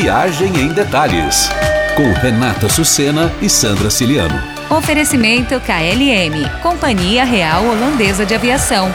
Viagem 0.00 0.56
em 0.60 0.68
Detalhes, 0.68 1.50
com 1.96 2.12
Renata 2.20 2.68
Sucena 2.68 3.32
e 3.42 3.50
Sandra 3.50 3.90
Ciliano. 3.90 4.40
Oferecimento 4.70 5.60
KLM, 5.60 6.48
Companhia 6.62 7.24
Real 7.24 7.64
Holandesa 7.64 8.24
de 8.24 8.32
Aviação. 8.32 8.94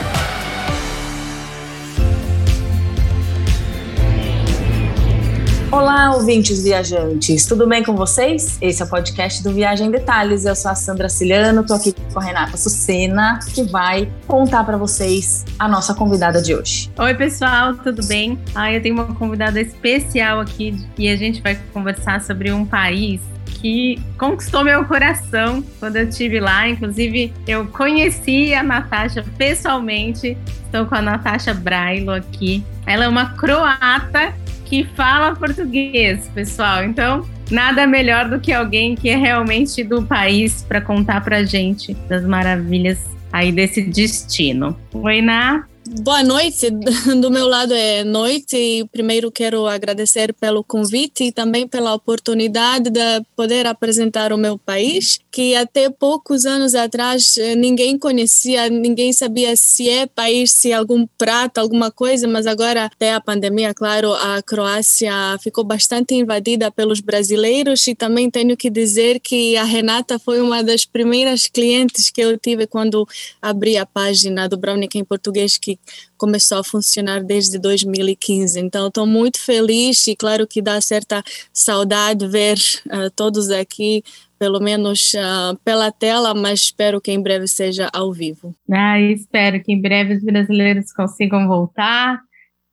Olá, 5.74 6.14
ouvintes 6.14 6.64
viajantes, 6.64 7.48
tudo 7.48 7.68
bem 7.68 7.84
com 7.84 7.96
vocês? 7.96 8.60
Esse 8.62 8.84
é 8.84 8.86
o 8.86 8.88
podcast 8.88 9.42
do 9.42 9.52
Viagem 9.52 9.88
em 9.88 9.92
Detalhes. 9.92 10.46
Eu 10.46 10.56
sou 10.56 10.70
a 10.70 10.76
Sandra 10.76 11.10
Ciliano, 11.10 11.62
estou 11.62 11.76
aqui 11.76 11.96
com 12.14 12.20
a 12.20 12.24
Renata 12.24 12.56
Sucena, 12.58 13.40
que 13.56 13.64
vai 13.64 14.08
contar 14.28 14.64
para 14.66 14.78
vocês 14.78 15.44
a 15.58 15.68
nossa 15.68 15.96
convidada 15.96 16.44
de 16.44 16.54
hoje. 16.54 16.92
Oi, 16.96 17.16
pessoal, 17.16 17.74
tudo 17.74 18.06
bem? 18.06 18.38
Ah, 18.54 18.72
eu 18.72 18.84
tenho 18.84 18.94
uma 18.94 19.16
convidada 19.16 19.60
especial 19.60 20.42
aqui 20.42 20.78
e 20.96 21.10
a 21.10 21.16
gente 21.16 21.42
vai 21.42 21.60
conversar 21.74 22.22
sobre 22.22 22.52
um 22.52 22.68
país 22.68 23.20
que 23.48 24.00
conquistou 24.16 24.64
meu 24.64 24.86
coração 24.86 25.64
quando 25.80 25.96
eu 25.96 26.08
estive 26.08 26.40
lá. 26.40 26.70
Inclusive, 26.70 27.34
eu 27.48 27.66
conheci 27.66 28.54
a 28.54 28.62
Natasha 28.62 29.26
pessoalmente. 29.40 30.38
Estou 30.66 30.86
com 30.86 30.94
a 30.94 31.02
Natasha 31.02 31.52
Brailo 31.52 32.12
aqui. 32.12 32.64
Ela 32.86 33.06
é 33.06 33.08
uma 33.08 33.32
croata 33.32 34.36
que 34.74 34.84
fala 34.96 35.36
português, 35.36 36.28
pessoal. 36.34 36.84
Então, 36.84 37.30
nada 37.52 37.86
melhor 37.86 38.28
do 38.28 38.40
que 38.40 38.52
alguém 38.52 38.96
que 38.96 39.08
é 39.08 39.16
realmente 39.16 39.84
do 39.84 40.02
país 40.02 40.66
para 40.68 40.82
contar 40.82 41.24
pra 41.24 41.44
gente 41.44 41.94
das 42.10 42.26
maravilhas 42.26 42.98
aí 43.32 43.52
desse 43.52 43.84
destino. 43.84 44.76
Oi, 44.92 45.22
Ná. 45.22 45.68
Boa 45.86 46.24
noite, 46.24 46.70
do 47.20 47.30
meu 47.30 47.46
lado 47.46 47.74
é 47.74 48.06
noite. 48.06 48.56
E 48.56 48.86
primeiro 48.86 49.30
quero 49.30 49.68
agradecer 49.68 50.34
pelo 50.34 50.64
convite 50.64 51.26
e 51.26 51.32
também 51.32 51.68
pela 51.68 51.94
oportunidade 51.94 52.90
de 52.90 53.00
poder 53.36 53.68
apresentar 53.68 54.32
o 54.32 54.38
meu 54.38 54.58
país, 54.58 55.20
que 55.30 55.54
até 55.56 55.90
poucos 55.90 56.46
anos 56.46 56.74
atrás 56.74 57.38
eh, 57.38 57.56
ninguém 57.56 57.98
conhecia, 57.98 58.70
ninguém 58.70 59.12
sabia 59.12 59.58
se 59.58 59.90
é 59.90 60.06
país, 60.06 60.54
se 60.54 60.72
é 60.72 60.76
algum 60.76 61.06
prato, 61.18 61.58
alguma 61.58 61.92
coisa, 61.92 62.30
mas 62.30 62.48
agora 62.48 62.86
até 62.86 63.14
a 63.14 63.20
pandemia, 63.20 63.74
claro, 63.74 64.14
a 64.14 64.42
Croácia 64.42 65.12
ficou 65.42 65.66
bastante 65.66 66.16
invadida 66.16 66.72
pelos 66.72 67.02
brasileiros. 67.02 67.86
E 67.88 67.94
também 67.94 68.32
tenho 68.32 68.56
que 68.56 68.70
dizer 68.70 69.20
que 69.20 69.58
a 69.58 69.66
Renata 69.66 70.18
foi 70.18 70.40
uma 70.40 70.64
das 70.64 70.86
primeiras 70.86 71.46
clientes 71.46 72.10
que 72.10 72.22
eu 72.22 72.38
tive 72.38 72.68
quando 72.68 73.06
abri 73.42 73.78
a 73.78 73.86
página 73.86 74.48
do 74.48 74.58
Brownick 74.58 74.98
em 74.98 75.04
português 75.04 75.58
que 75.58 75.73
começou 76.18 76.60
a 76.60 76.64
funcionar 76.64 77.24
desde 77.24 77.60
2015. 77.60 78.60
Então, 78.60 78.88
estou 78.88 79.06
muito 79.06 79.40
feliz 79.40 80.08
e, 80.08 80.16
claro, 80.16 80.48
que 80.48 80.62
dá 80.62 80.80
certa 80.82 81.24
saudade 81.52 82.28
ver 82.28 82.58
uh, 82.88 83.10
todos 83.16 83.50
aqui, 83.50 84.04
pelo 84.40 84.60
menos 84.60 85.14
uh, 85.14 85.58
pela 85.64 85.92
tela, 85.92 86.34
mas 86.34 86.62
espero 86.62 87.00
que 87.00 87.12
em 87.12 87.22
breve 87.22 87.48
seja 87.48 87.90
ao 87.94 88.12
vivo. 88.12 88.56
Ah, 88.72 89.00
espero 89.00 89.62
que 89.64 89.72
em 89.72 89.82
breve 89.82 90.16
os 90.16 90.24
brasileiros 90.24 90.92
consigam 90.94 91.48
voltar 91.48 92.20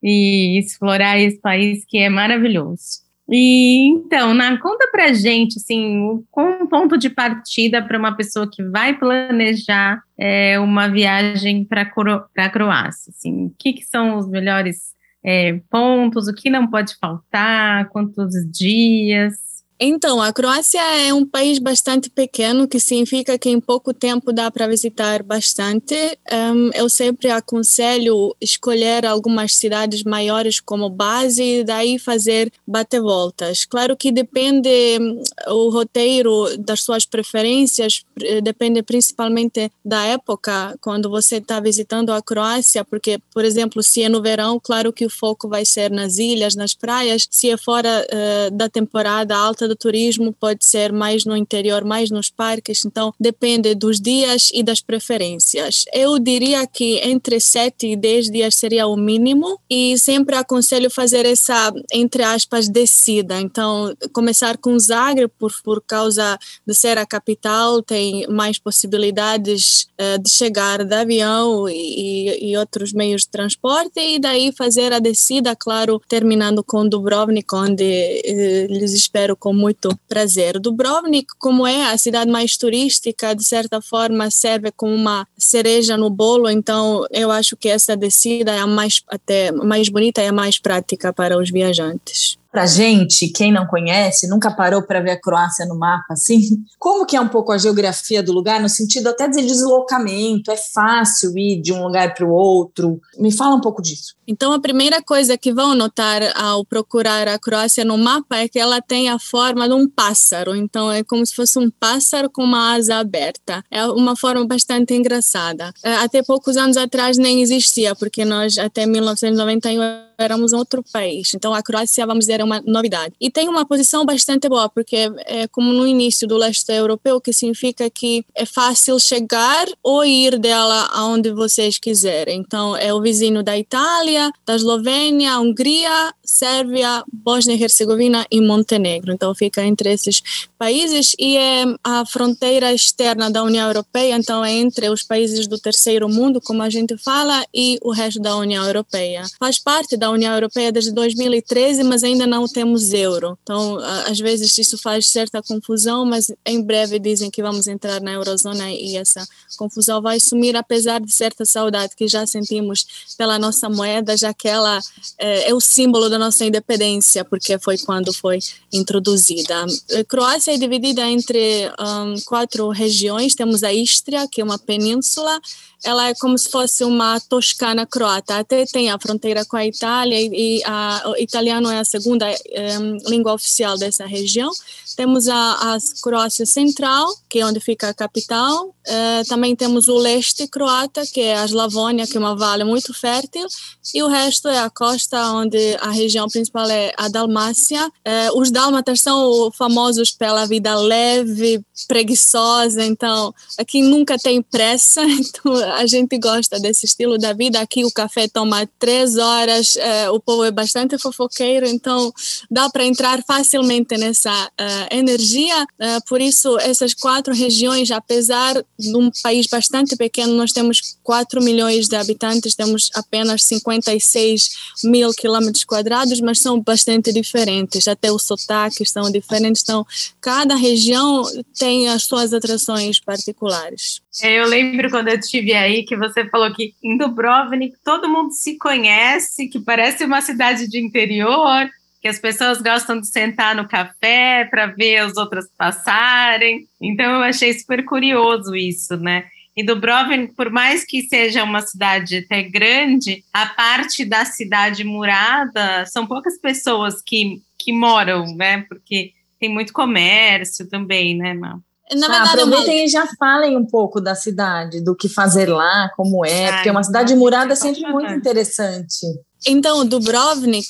e 0.03 0.59
explorar 0.59 1.19
esse 1.19 1.39
país 1.41 1.85
que 1.87 1.99
é 1.99 2.09
maravilhoso. 2.09 3.10
E 3.31 3.87
então, 3.87 4.35
na 4.35 4.59
conta 4.59 4.89
pra 4.91 5.13
gente, 5.13 5.59
assim, 5.59 6.25
com 6.33 6.63
um 6.63 6.67
ponto 6.67 6.99
de 6.99 7.09
partida 7.09 7.81
para 7.81 7.97
uma 7.97 8.17
pessoa 8.17 8.51
que 8.51 8.63
vai 8.63 8.99
planejar 8.99 10.03
é, 10.19 10.59
uma 10.59 10.89
viagem 10.89 11.65
para 11.65 11.83
a 11.83 12.51
Croácia, 12.51 13.11
assim, 13.11 13.47
o 13.47 13.55
que, 13.57 13.75
que 13.75 13.85
são 13.85 14.17
os 14.17 14.29
melhores 14.29 14.95
é, 15.25 15.61
pontos, 15.71 16.27
o 16.27 16.35
que 16.35 16.51
não 16.51 16.67
pode 16.69 16.97
faltar, 16.97 17.89
quantos 17.91 18.33
dias? 18.51 19.50
Então, 19.83 20.21
a 20.21 20.31
Croácia 20.31 20.79
é 20.79 21.15
um 21.15 21.25
país 21.25 21.59
bastante 21.59 22.11
pequeno, 22.11 22.69
que 22.69 22.79
significa 22.79 23.39
que 23.39 23.49
em 23.49 23.59
pouco 23.59 23.95
tempo 23.95 24.31
dá 24.31 24.51
para 24.51 24.69
visitar 24.69 25.23
bastante. 25.23 25.95
Um, 26.31 26.71
eu 26.75 26.87
sempre 26.91 27.31
aconselho 27.31 28.37
escolher 28.39 29.07
algumas 29.07 29.55
cidades 29.55 30.05
maiores 30.05 30.61
como 30.61 30.91
base 30.91 31.43
e 31.43 31.65
daí 31.65 31.99
fazer 31.99 32.53
bate-voltas. 32.67 33.65
Claro 33.65 33.97
que 33.97 34.13
depende 34.13 34.69
hum, 35.01 35.23
o 35.49 35.71
roteiro 35.71 36.59
das 36.59 36.83
suas 36.83 37.07
preferências, 37.07 38.05
depende 38.43 38.83
principalmente 38.83 39.73
da 39.83 40.05
época 40.05 40.77
quando 40.83 41.09
você 41.09 41.37
está 41.37 41.59
visitando 41.59 42.13
a 42.13 42.21
Croácia, 42.21 42.85
porque, 42.85 43.19
por 43.33 43.47
exemplo, 43.47 43.83
se 43.83 44.03
é 44.03 44.11
no 44.11 44.21
verão, 44.21 44.61
claro 44.63 44.93
que 44.93 45.07
o 45.07 45.11
foco 45.11 45.49
vai 45.49 45.65
ser 45.65 45.91
nas 45.91 46.19
ilhas, 46.19 46.55
nas 46.55 46.75
praias. 46.75 47.27
Se 47.31 47.49
é 47.49 47.57
fora 47.57 48.07
uh, 48.07 48.51
da 48.55 48.69
temporada 48.69 49.35
alta 49.35 49.70
do 49.71 49.77
turismo 49.77 50.33
pode 50.33 50.65
ser 50.65 50.93
mais 50.93 51.25
no 51.25 51.37
interior, 51.37 51.85
mais 51.85 52.11
nos 52.11 52.29
parques, 52.29 52.85
então 52.85 53.13
depende 53.21 53.75
dos 53.75 54.01
dias 54.01 54.51
e 54.53 54.63
das 54.63 54.81
preferências. 54.81 55.85
Eu 55.95 56.19
diria 56.19 56.67
que 56.67 56.99
entre 56.99 57.39
7 57.39 57.93
e 57.93 57.97
10 57.97 58.31
dias 58.31 58.55
seria 58.57 58.89
o 58.89 58.97
mínimo 58.97 59.61
e 59.71 59.97
sempre 59.97 60.35
aconselho 60.35 60.91
fazer 60.91 61.25
essa, 61.25 61.73
entre 61.93 62.23
aspas, 62.25 62.69
descida. 62.69 63.41
Então, 63.41 63.95
começar 64.13 64.59
com 64.59 64.77
Zagreb 64.79 65.31
por, 65.39 65.53
por 65.63 65.81
causa 65.83 66.37
de 66.67 66.75
ser 66.75 66.99
a 66.99 67.07
capital, 67.07 67.81
tem 67.83 68.27
mais 68.29 68.59
possibilidades 68.59 69.87
uh, 70.01 70.21
de 70.21 70.31
chegar 70.31 70.85
de 70.85 70.95
avião 70.95 71.69
e, 71.69 72.51
e 72.51 72.57
outros 72.57 72.93
meios 72.93 73.23
de 73.23 73.29
transporte 73.29 74.01
e 74.01 74.19
daí 74.19 74.53
fazer 74.53 74.93
a 74.93 74.99
descida, 74.99 75.55
claro, 75.55 76.01
terminando 76.09 76.65
com 76.65 76.89
Dubrovnik, 76.89 77.55
onde 77.55 77.85
uh, 77.85 78.73
lhes 78.73 78.93
espero 78.93 79.37
com 79.37 79.60
muito 79.61 79.97
prazer. 80.09 80.59
Dubrovnik, 80.59 81.29
como 81.39 81.67
é 81.67 81.93
a 81.93 81.99
cidade 81.99 82.31
mais 82.31 82.57
turística, 82.57 83.35
de 83.35 83.45
certa 83.45 83.81
forma 83.81 84.31
serve 84.31 84.73
como 84.73 84.95
uma 84.95 85.27
cereja 85.39 85.97
no 85.97 86.09
bolo, 86.09 86.49
então 86.49 87.05
eu 87.11 87.31
acho 87.31 87.57
que 87.57 87.69
essa 87.69 87.97
descida 87.97 88.53
é 88.53 88.59
a 88.59 88.67
mais 88.67 89.03
até 89.09 89.53
mais 89.53 89.89
bonita 89.89 90.23
e 90.23 90.27
a 90.27 90.33
mais 90.33 90.59
prática 90.59 91.13
para 91.13 91.39
os 91.39 91.51
viajantes. 91.51 92.41
Para 92.51 92.67
gente, 92.67 93.29
quem 93.29 93.53
não 93.53 93.65
conhece, 93.65 94.27
nunca 94.27 94.51
parou 94.51 94.83
para 94.83 95.01
ver 95.01 95.13
a 95.13 95.21
Croácia 95.21 95.65
no 95.67 95.79
mapa, 95.79 96.15
assim, 96.15 96.41
como 96.81 97.07
que 97.07 97.17
é 97.17 97.21
um 97.21 97.29
pouco 97.29 97.53
a 97.53 97.59
geografia 97.59 98.25
do 98.25 98.33
lugar, 98.33 98.61
no 98.61 98.69
sentido 98.69 99.09
até 99.09 99.29
de 99.29 99.41
deslocamento, 99.47 100.51
é 100.51 100.57
fácil 100.57 101.39
ir 101.39 101.61
de 101.63 101.73
um 101.73 101.85
lugar 101.85 102.13
para 102.13 102.27
o 102.27 102.33
outro? 102.33 103.01
Me 103.17 103.31
fala 103.31 103.55
um 103.55 103.61
pouco 103.61 103.81
disso. 103.81 104.17
Então, 104.31 104.53
a 104.53 104.61
primeira 104.61 105.03
coisa 105.03 105.37
que 105.37 105.53
vão 105.53 105.75
notar 105.75 106.23
ao 106.37 106.65
procurar 106.65 107.27
a 107.27 107.37
Croácia 107.37 107.85
no 107.85 107.99
mapa 107.99 108.37
é 108.37 108.47
que 108.49 108.61
ela 108.61 108.81
tem 108.81 109.09
a 109.09 109.19
forma 109.19 109.69
de 109.69 109.75
um 109.75 109.89
pássaro. 109.89 110.55
Então, 110.55 110.89
é 110.89 111.03
como 111.03 111.27
se 111.27 111.35
fosse 111.35 111.59
um 111.59 111.69
pássaro 111.69 112.31
com 112.31 112.45
uma 112.45 112.75
asa 112.75 112.99
aberta. 112.99 113.65
É 113.69 113.85
uma 113.87 114.15
forma 114.15 114.47
bastante 114.47 114.95
engraçada. 114.95 115.75
É, 115.83 115.95
até 115.95 116.23
poucos 116.23 116.57
anos 116.57 116.77
atrás 116.77 117.19
nem 117.19 117.43
existia, 117.43 117.93
porque 117.97 118.25
nós, 118.25 118.57
até 118.57 118.87
1991, 118.87 119.81
éramos 120.17 120.53
outro 120.53 120.85
país. 120.93 121.33
Então, 121.35 121.53
a 121.53 121.63
Croácia, 121.63 122.07
vamos 122.07 122.27
dizer, 122.27 122.41
é 122.41 122.45
uma 122.45 122.63
novidade. 122.65 123.15
E 123.21 123.31
tem 123.31 123.49
uma 123.49 123.65
posição 123.67 124.05
bastante 124.05 124.49
boa, 124.49 124.69
porque 124.69 125.11
é 125.27 125.49
como 125.49 125.73
no 125.73 125.87
início 125.87 126.29
do 126.29 126.37
leste 126.37 126.71
europeu, 126.71 127.21
que 127.21 127.33
significa 127.33 127.89
que 127.91 128.25
é 128.35 128.45
fácil 128.45 129.01
chegar 129.01 129.67
ou 129.83 130.05
ir 130.05 130.39
dela 130.39 130.89
aonde 130.93 131.33
vocês 131.33 131.79
quiserem. 131.79 132.39
Então, 132.39 132.77
é 132.77 132.93
o 132.93 133.01
vizinho 133.01 133.43
da 133.43 133.59
Itália, 133.59 134.20
da 134.47 134.55
Eslovênia, 134.55 135.39
Hungria, 135.39 136.13
Sérvia, 136.31 137.05
Bósnia 137.13 137.57
e 137.57 137.63
Herzegovina 137.63 138.25
e 138.31 138.41
Montenegro. 138.41 139.13
Então, 139.13 139.35
fica 139.35 139.65
entre 139.65 139.93
esses 139.93 140.23
países 140.57 141.13
e 141.19 141.37
é 141.37 141.65
a 141.83 142.07
fronteira 142.07 142.73
externa 142.73 143.31
da 143.31 143.43
União 143.43 143.67
Europeia, 143.67 144.15
então 144.15 144.45
é 144.45 144.53
entre 144.53 144.89
os 144.89 145.03
países 145.03 145.49
do 145.49 145.59
terceiro 145.59 146.09
mundo, 146.09 146.41
como 146.41 146.63
a 146.63 146.71
gente 146.71 146.97
fala, 146.97 147.45
e 147.53 147.79
o 147.83 147.91
resto 147.91 148.21
da 148.21 148.37
União 148.37 148.65
Europeia. 148.65 149.25
Faz 149.39 149.59
parte 149.59 149.97
da 149.97 150.09
União 150.11 150.33
Europeia 150.33 150.71
desde 150.71 150.93
2013, 150.93 151.83
mas 151.83 152.05
ainda 152.05 152.27
não 152.27 152.47
temos 152.47 152.93
euro. 152.93 153.37
Então, 153.43 153.79
às 154.07 154.19
vezes 154.19 154.57
isso 154.57 154.79
faz 154.79 155.09
certa 155.09 155.43
confusão, 155.43 156.05
mas 156.05 156.31
em 156.47 156.63
breve 156.63 156.99
dizem 156.99 157.31
que 157.31 157.43
vamos 157.43 157.67
entrar 157.67 158.01
na 158.01 158.13
eurozona 158.13 158.71
e 158.71 158.97
essa 158.97 159.27
confusão 159.57 160.01
vai 160.01 160.21
sumir, 160.21 160.57
apesar 160.57 161.01
de 161.01 161.13
certa 161.13 161.45
saudade 161.45 161.97
que 161.97 162.07
já 162.07 162.25
sentimos 162.27 162.87
pela 163.19 163.39
nossa 163.39 163.69
moeda, 163.69 164.17
já 164.17 164.33
que 164.33 164.47
ela 164.47 164.79
é, 165.19 165.51
é 165.51 165.55
o 165.55 165.61
símbolo 165.61 166.09
da 166.09 166.20
nossa 166.21 166.45
independência, 166.45 167.25
porque 167.25 167.59
foi 167.59 167.77
quando 167.79 168.13
foi 168.13 168.39
introduzida. 168.73 169.65
A 169.65 170.05
Croácia 170.05 170.55
é 170.55 170.59
dividida 170.59 171.03
entre 171.03 171.69
um, 171.81 172.15
quatro 172.25 172.69
regiões. 172.69 173.35
Temos 173.35 173.65
a 173.65 173.73
Istria, 173.73 174.29
que 174.31 174.41
é 174.41 174.45
uma 174.45 174.59
península, 174.59 175.41
ela 175.85 176.09
é 176.09 176.15
como 176.15 176.37
se 176.37 176.51
fosse 176.51 176.85
uma 176.85 177.19
Toscana 177.21 177.87
croata. 177.87 178.39
Até 178.39 178.67
tem 178.67 178.91
a 178.91 178.99
fronteira 178.99 179.45
com 179.45 179.57
a 179.57 179.67
Itália 179.67 180.21
e, 180.21 180.63
a, 180.65 181.03
o 181.07 181.17
italiano 181.17 181.71
é 181.71 181.79
a 181.79 181.85
segunda 181.85 182.27
um, 182.29 182.97
língua 183.09 183.33
oficial 183.33 183.79
dessa 183.79 184.07
região. 184.07 184.51
Temos 184.97 185.29
a, 185.29 185.53
a 185.75 185.79
Croácia 186.03 186.45
Central, 186.45 187.09
que 187.29 187.41
é 187.41 187.47
onde 187.47 187.61
fica 187.61 187.89
a 187.89 187.95
capital. 187.95 188.67
Uh, 188.67 189.29
também 189.29 189.57
temos 189.57 189.89
o 189.89 189.97
leste 189.97 190.47
croata, 190.49 191.03
que 191.07 191.21
é 191.21 191.39
a 191.39 191.45
Slavônia, 191.47 192.07
que 192.07 192.17
é 192.17 192.21
uma 192.21 192.37
vale 192.37 192.65
muito 192.65 192.93
fértil. 192.93 193.47
E 193.95 194.03
o 194.03 194.09
resto 194.09 194.49
é 194.49 194.59
a 194.59 194.69
costa, 194.69 195.33
onde 195.33 195.77
a 195.81 195.91
região 195.91 196.29
principal 196.29 196.69
é 196.69 196.93
a 196.97 197.09
Dalmácia. 197.09 197.87
Uh, 197.87 198.39
os 198.39 198.51
dálmatas 198.51 199.01
são 199.01 199.51
famosos 199.53 200.11
pela 200.11 200.47
vida 200.47 200.75
leve, 200.75 201.63
preguiçosa. 201.89 202.85
Então, 202.85 203.33
aqui 203.57 203.83
nunca 203.83 204.19
tem 204.19 204.43
pressa. 204.43 205.03
Então, 205.31 205.55
a 205.77 205.87
gente 205.87 206.19
gosta 206.19 206.59
desse 206.59 206.87
estilo 206.87 207.19
da 207.19 207.33
vida. 207.33 207.61
Aqui 207.61 207.85
o 207.85 207.91
café 207.91 208.29
toma 208.29 208.69
três 208.79 209.17
horas. 209.17 209.75
Uh, 209.75 210.15
o 210.15 210.21
povo 210.21 210.45
é 210.45 210.51
bastante 210.51 210.99
fofoqueiro. 210.99 211.67
Então, 211.67 212.13
dá 212.51 212.69
para 212.71 212.85
entrar 212.85 213.23
facilmente 213.25 213.97
nessa 213.97 214.51
energia. 214.91 215.67
por 216.09 216.21
isso, 216.21 216.59
essas 216.59 216.95
quatro 216.95 217.35
regiões, 217.35 217.91
apesar 217.91 218.55
de 218.79 218.97
um 218.97 219.11
país 219.23 219.47
bastante 219.47 219.97
pequeno, 219.97 220.35
nós 220.35 220.53
temos 220.53 220.97
4 221.03 221.43
milhões 221.43 221.89
de 221.89 221.97
habitantes, 221.97 222.55
temos 222.55 222.91
apenas 222.95 223.43
56 223.45 224.51
mil 224.85 225.13
quilômetros 225.13 225.65
quadrados, 225.65 226.21
mas 226.21 226.41
são 226.41 226.61
bastante 226.61 227.13
diferentes, 227.13 227.89
até 227.89 228.11
os 228.13 228.23
sotaques 228.23 228.91
são 228.91 229.11
diferentes, 229.11 229.63
então 229.63 229.87
cada 230.21 230.55
região 230.55 231.25
tem 231.59 231.89
as 231.89 232.05
suas 232.05 232.33
atrações 232.33 233.01
particulares. 233.01 234.01
É, 234.23 234.33
eu 234.35 234.47
lembro 234.47 234.91
quando 234.91 235.09
eu 235.09 235.19
estive 235.19 235.53
aí 235.53 235.85
que 235.85 235.97
você 235.97 236.29
falou 236.29 236.53
que 236.53 236.75
em 236.83 236.97
Dubrovnik 236.97 237.77
todo 237.85 238.09
mundo 238.09 238.33
se 238.33 238.59
conhece, 238.59 239.49
que 239.49 239.61
parece 239.61 240.05
uma 240.05 240.21
cidade 240.21 240.69
de 240.69 240.81
interior, 240.81 241.69
que 242.01 242.09
as 242.09 242.19
pessoas 242.19 242.61
gostam 242.61 243.01
de 243.01 243.07
sentar 243.07 243.55
no 243.55 243.69
café 243.69 244.47
para 244.51 244.67
ver 244.67 245.07
os 245.07 245.17
outros 245.17 245.47
passarem. 245.57 246.67
Então 246.81 247.07
eu 247.07 247.23
achei 247.23 247.53
super 247.53 247.85
curioso 247.85 248.57
isso, 248.57 248.97
né? 248.97 249.27
E 249.57 249.63
Dubrovnik, 249.63 250.35
por 250.35 250.51
mais 250.51 250.85
que 250.85 251.03
seja 251.03 251.45
uma 251.45 251.61
cidade 251.61 252.19
até 252.19 252.43
grande, 252.43 253.23
a 253.33 253.47
parte 253.47 254.05
da 254.05 254.25
cidade 254.25 254.83
murada 254.85 255.85
são 255.87 256.07
poucas 256.07 256.39
pessoas 256.41 257.03
que, 257.03 257.41
que 257.59 257.73
moram, 257.73 258.25
né? 258.35 258.65
Porque 258.69 259.13
tem 259.39 259.49
muito 259.49 259.73
comércio 259.73 260.69
também, 260.69 261.17
né, 261.17 261.35
Mal? 261.35 261.61
Na 261.95 262.09
verdade, 262.09 262.29
ah, 262.29 262.33
aproveitem 262.33 262.85
e 262.85 262.89
já 262.89 263.07
falem 263.19 263.57
um 263.57 263.67
pouco 263.67 264.01
da 264.01 264.15
cidade, 264.15 264.81
do 264.81 264.95
que 264.95 265.09
fazer 265.09 265.49
lá, 265.49 265.91
como 265.97 266.25
é, 266.25 266.47
Ai, 266.47 266.53
porque 266.55 266.69
é 266.69 266.73
uma 266.73 266.85
cidade 266.85 267.15
murada 267.17 267.53
é 267.53 267.57
sempre 267.57 267.83
muito 267.91 268.13
interessante. 268.13 269.07
Então, 269.47 269.87
Dubrovnik, 269.87 270.69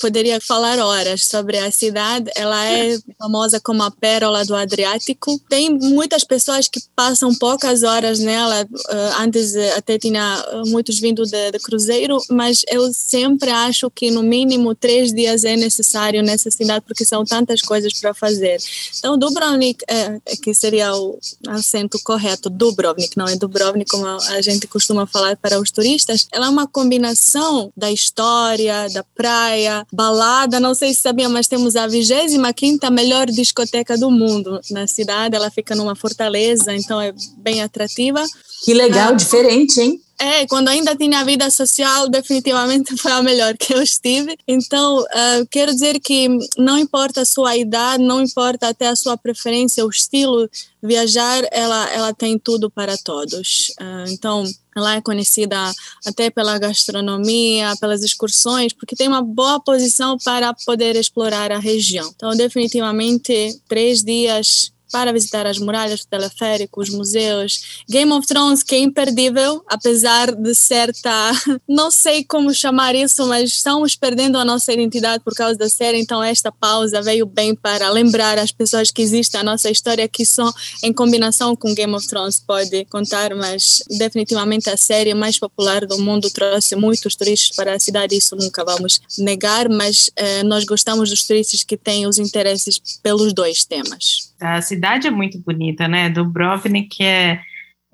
poderia 0.00 0.40
falar 0.40 0.78
horas 0.78 1.24
sobre 1.24 1.58
a 1.58 1.70
cidade. 1.70 2.30
Ela 2.34 2.64
é 2.64 2.98
famosa 3.18 3.60
como 3.60 3.82
a 3.82 3.90
pérola 3.90 4.44
do 4.44 4.54
Adriático. 4.54 5.38
Tem 5.48 5.70
muitas 5.70 6.24
pessoas 6.24 6.66
que 6.68 6.80
passam 6.94 7.34
poucas 7.34 7.82
horas 7.82 8.18
nela. 8.18 8.60
Eh, 8.60 9.10
antes 9.18 9.54
até 9.76 9.98
tinha 9.98 10.44
eh, 10.48 10.62
muitos 10.66 10.98
vindo 10.98 11.24
de, 11.24 11.50
de 11.50 11.58
cruzeiro, 11.58 12.18
mas 12.30 12.62
eu 12.68 12.92
sempre 12.92 13.50
acho 13.50 13.90
que 13.90 14.10
no 14.10 14.22
mínimo 14.22 14.74
três 14.74 15.12
dias 15.12 15.44
é 15.44 15.56
necessário 15.56 16.22
nessa 16.22 16.50
cidade 16.50 16.84
porque 16.86 17.04
são 17.04 17.24
tantas 17.24 17.60
coisas 17.60 17.92
para 18.00 18.14
fazer. 18.14 18.58
Então, 18.98 19.18
Dubrovnik, 19.18 19.84
é, 19.88 20.18
que 20.42 20.54
seria 20.54 20.94
o 20.94 21.18
acento 21.48 21.98
correto, 22.02 22.48
Dubrovnik, 22.48 23.16
não 23.16 23.26
é 23.26 23.36
Dubrovnik 23.36 23.90
como 23.90 24.06
a 24.06 24.40
gente 24.40 24.66
costuma 24.66 25.06
falar 25.06 25.36
para 25.36 25.60
os 25.60 25.70
turistas. 25.70 26.26
Ela 26.32 26.46
é 26.46 26.48
uma 26.48 26.66
combinação 26.66 27.72
da 27.76 27.90
história 28.06 28.88
da 28.90 29.02
praia, 29.02 29.86
balada. 29.92 30.60
Não 30.60 30.74
sei 30.74 30.94
se 30.94 31.02
sabia, 31.02 31.28
mas 31.28 31.48
temos 31.48 31.74
a 31.76 31.86
25 31.86 32.90
melhor 32.90 33.26
discoteca 33.26 33.98
do 33.98 34.10
mundo 34.10 34.60
na 34.70 34.86
cidade. 34.86 35.34
Ela 35.34 35.50
fica 35.50 35.74
numa 35.74 35.96
fortaleza, 35.96 36.74
então 36.74 37.00
é 37.00 37.12
bem 37.38 37.62
atrativa. 37.62 38.24
Que 38.64 38.72
legal, 38.72 39.10
ah, 39.10 39.12
diferente, 39.12 39.80
hein? 39.80 40.00
É, 40.18 40.46
quando 40.46 40.68
ainda 40.68 40.96
tinha 40.96 41.24
vida 41.24 41.50
social, 41.50 42.08
definitivamente 42.08 42.96
foi 42.96 43.12
a 43.12 43.22
melhor 43.22 43.56
que 43.56 43.74
eu 43.74 43.82
estive. 43.82 44.36
Então, 44.48 45.00
uh, 45.00 45.46
quero 45.50 45.72
dizer 45.72 46.00
que 46.00 46.28
não 46.56 46.78
importa 46.78 47.20
a 47.20 47.26
sua 47.26 47.56
idade, 47.56 48.02
não 48.02 48.22
importa 48.22 48.68
até 48.68 48.88
a 48.88 48.96
sua 48.96 49.16
preferência, 49.16 49.84
o 49.84 49.90
estilo, 49.90 50.48
viajar, 50.82 51.46
ela, 51.50 51.90
ela 51.92 52.14
tem 52.14 52.38
tudo 52.38 52.70
para 52.70 52.96
todos. 52.96 53.72
Uh, 53.80 54.10
então, 54.10 54.44
ela 54.74 54.94
é 54.94 55.00
conhecida 55.00 55.72
até 56.06 56.30
pela 56.30 56.58
gastronomia, 56.58 57.74
pelas 57.80 58.02
excursões, 58.02 58.72
porque 58.72 58.96
tem 58.96 59.08
uma 59.08 59.22
boa 59.22 59.60
posição 59.60 60.16
para 60.18 60.54
poder 60.64 60.96
explorar 60.96 61.50
a 61.52 61.58
região. 61.58 62.10
Então, 62.14 62.30
definitivamente, 62.36 63.58
três 63.68 64.02
dias 64.02 64.72
para 64.90 65.12
visitar 65.12 65.46
as 65.46 65.58
muralhas, 65.58 66.00
o 66.00 66.08
teleférico, 66.08 66.80
os 66.80 66.90
museus. 66.90 67.82
Game 67.88 68.12
of 68.12 68.26
Thrones, 68.26 68.62
que 68.62 68.74
é 68.74 68.78
imperdível, 68.78 69.62
apesar 69.68 70.34
de 70.34 70.54
certa. 70.54 71.10
Não 71.68 71.90
sei 71.90 72.24
como 72.24 72.52
chamar 72.54 72.94
isso, 72.94 73.26
mas 73.26 73.50
estamos 73.50 73.94
perdendo 73.94 74.38
a 74.38 74.44
nossa 74.44 74.72
identidade 74.72 75.22
por 75.22 75.34
causa 75.34 75.58
da 75.58 75.68
série, 75.68 75.98
então 75.98 76.22
esta 76.22 76.50
pausa 76.52 77.02
veio 77.02 77.26
bem 77.26 77.54
para 77.54 77.88
lembrar 77.90 78.38
as 78.38 78.52
pessoas 78.52 78.90
que 78.90 79.02
existe 79.02 79.36
a 79.36 79.42
nossa 79.42 79.70
história, 79.70 80.08
que 80.08 80.24
só 80.24 80.52
em 80.82 80.92
combinação 80.92 81.54
com 81.56 81.74
Game 81.74 81.94
of 81.94 82.06
Thrones 82.06 82.40
pode 82.40 82.84
contar, 82.86 83.34
mas 83.34 83.82
definitivamente 83.88 84.70
a 84.70 84.76
série 84.76 85.14
mais 85.14 85.38
popular 85.38 85.86
do 85.86 85.98
mundo 85.98 86.30
trouxe 86.30 86.76
muitos 86.76 87.14
turistas 87.14 87.54
para 87.54 87.74
a 87.74 87.80
cidade, 87.80 88.16
isso 88.16 88.36
nunca 88.36 88.64
vamos 88.64 89.00
negar, 89.18 89.68
mas 89.68 90.10
eh, 90.16 90.42
nós 90.42 90.64
gostamos 90.64 91.10
dos 91.10 91.24
turistas 91.24 91.62
que 91.62 91.76
têm 91.76 92.06
os 92.06 92.18
interesses 92.18 92.80
pelos 93.02 93.32
dois 93.32 93.64
temas. 93.64 94.25
A 94.40 94.60
cidade 94.60 95.06
é 95.06 95.10
muito 95.10 95.38
bonita, 95.40 95.88
né? 95.88 96.08
Dubrovnik 96.10 97.02
é, 97.02 97.40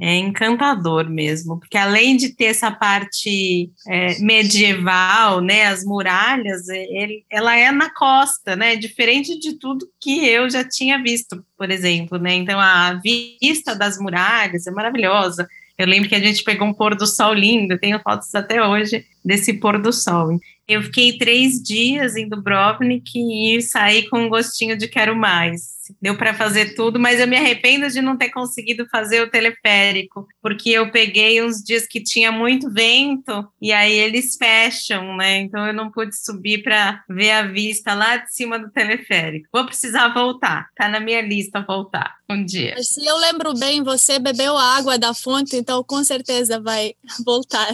é 0.01 0.17
encantador 0.17 1.09
mesmo, 1.09 1.61
porque 1.61 1.79
além 1.79 2.17
de 2.17 2.35
ter 2.35 2.47
essa 2.47 2.71
parte 2.71 3.71
é, 3.87 4.19
medieval, 4.19 5.41
né, 5.41 5.67
as 5.67 5.85
muralhas, 5.85 6.69
é, 6.69 6.83
ele, 6.91 7.25
ela 7.31 7.57
é 7.57 7.71
na 7.71 7.89
costa, 7.95 8.57
né? 8.57 8.75
Diferente 8.75 9.39
de 9.39 9.59
tudo 9.59 9.87
que 10.01 10.27
eu 10.27 10.51
já 10.51 10.65
tinha 10.69 11.01
visto, 11.01 11.45
por 11.57 11.71
exemplo, 11.71 12.19
né? 12.19 12.35
Então 12.35 12.59
a 12.59 12.95
vista 12.95 13.75
das 13.75 13.99
muralhas 13.99 14.67
é 14.67 14.71
maravilhosa. 14.71 15.47
Eu 15.79 15.87
lembro 15.87 16.09
que 16.09 16.15
a 16.15 16.21
gente 16.21 16.45
pegou 16.45 16.69
um 16.69 16.75
pôr 16.75 16.95
do 16.95 17.07
sol 17.07 17.33
lindo, 17.33 17.79
tenho 17.79 18.01
fotos 18.01 18.35
até 18.35 18.67
hoje 18.67 19.05
desse 19.25 19.55
pôr 19.55 19.81
do 19.81 19.93
sol. 19.93 20.39
Eu 20.69 20.83
fiquei 20.83 21.19
três 21.19 21.63
dias 21.63 22.17
em 22.17 22.29
Dubrovnik 22.29 23.11
e 23.15 23.61
saí 23.61 24.09
com 24.09 24.21
um 24.21 24.29
gostinho 24.29 24.77
de 24.77 24.89
quero 24.89 25.17
mais. 25.17 25.73
Deu 26.01 26.17
para 26.17 26.33
fazer 26.33 26.75
tudo, 26.75 26.99
mas 26.99 27.21
eu 27.21 27.27
me 27.27 27.37
arrependo 27.37 27.89
de 27.89 28.01
não 28.01 28.17
ter 28.17 28.31
conseguido 28.31 28.87
fazer 28.89 29.21
o 29.21 29.31
teleférico, 29.31 30.27
porque 30.41 30.71
eu 30.71 30.91
peguei 30.91 31.43
uns 31.43 31.63
dias 31.63 31.87
que 31.87 32.03
tinha 32.03 32.31
muito 32.31 32.71
vento 32.71 33.47
e 33.61 33.73
aí 33.73 33.93
eles 33.93 34.37
fecham, 34.37 35.17
né? 35.17 35.41
Então 35.41 35.67
eu 35.67 35.75
não 35.75 35.91
pude 35.91 36.17
subir 36.17 36.63
para 36.63 37.03
ver 37.09 37.33
a 37.33 37.43
vista 37.43 37.95
lá 37.95 38.17
de 38.17 38.33
cima 38.33 38.59
do 38.59 38.71
teleférico. 38.71 39.49
Vou 39.53 39.67
precisar 39.67 40.09
voltar, 40.15 40.69
tá 40.77 40.89
na 40.89 41.01
minha 41.01 41.21
lista 41.21 41.65
voltar 41.67 42.17
um 42.31 42.45
dia. 42.45 42.81
Se 42.83 43.05
eu 43.05 43.17
lembro 43.19 43.53
bem, 43.59 43.83
você 43.83 44.19
bebeu 44.19 44.57
água 44.57 44.99
da 44.99 45.13
fonte, 45.13 45.57
então 45.57 45.83
com 45.85 46.03
certeza 46.05 46.61
vai 46.61 46.95
voltar. 47.25 47.73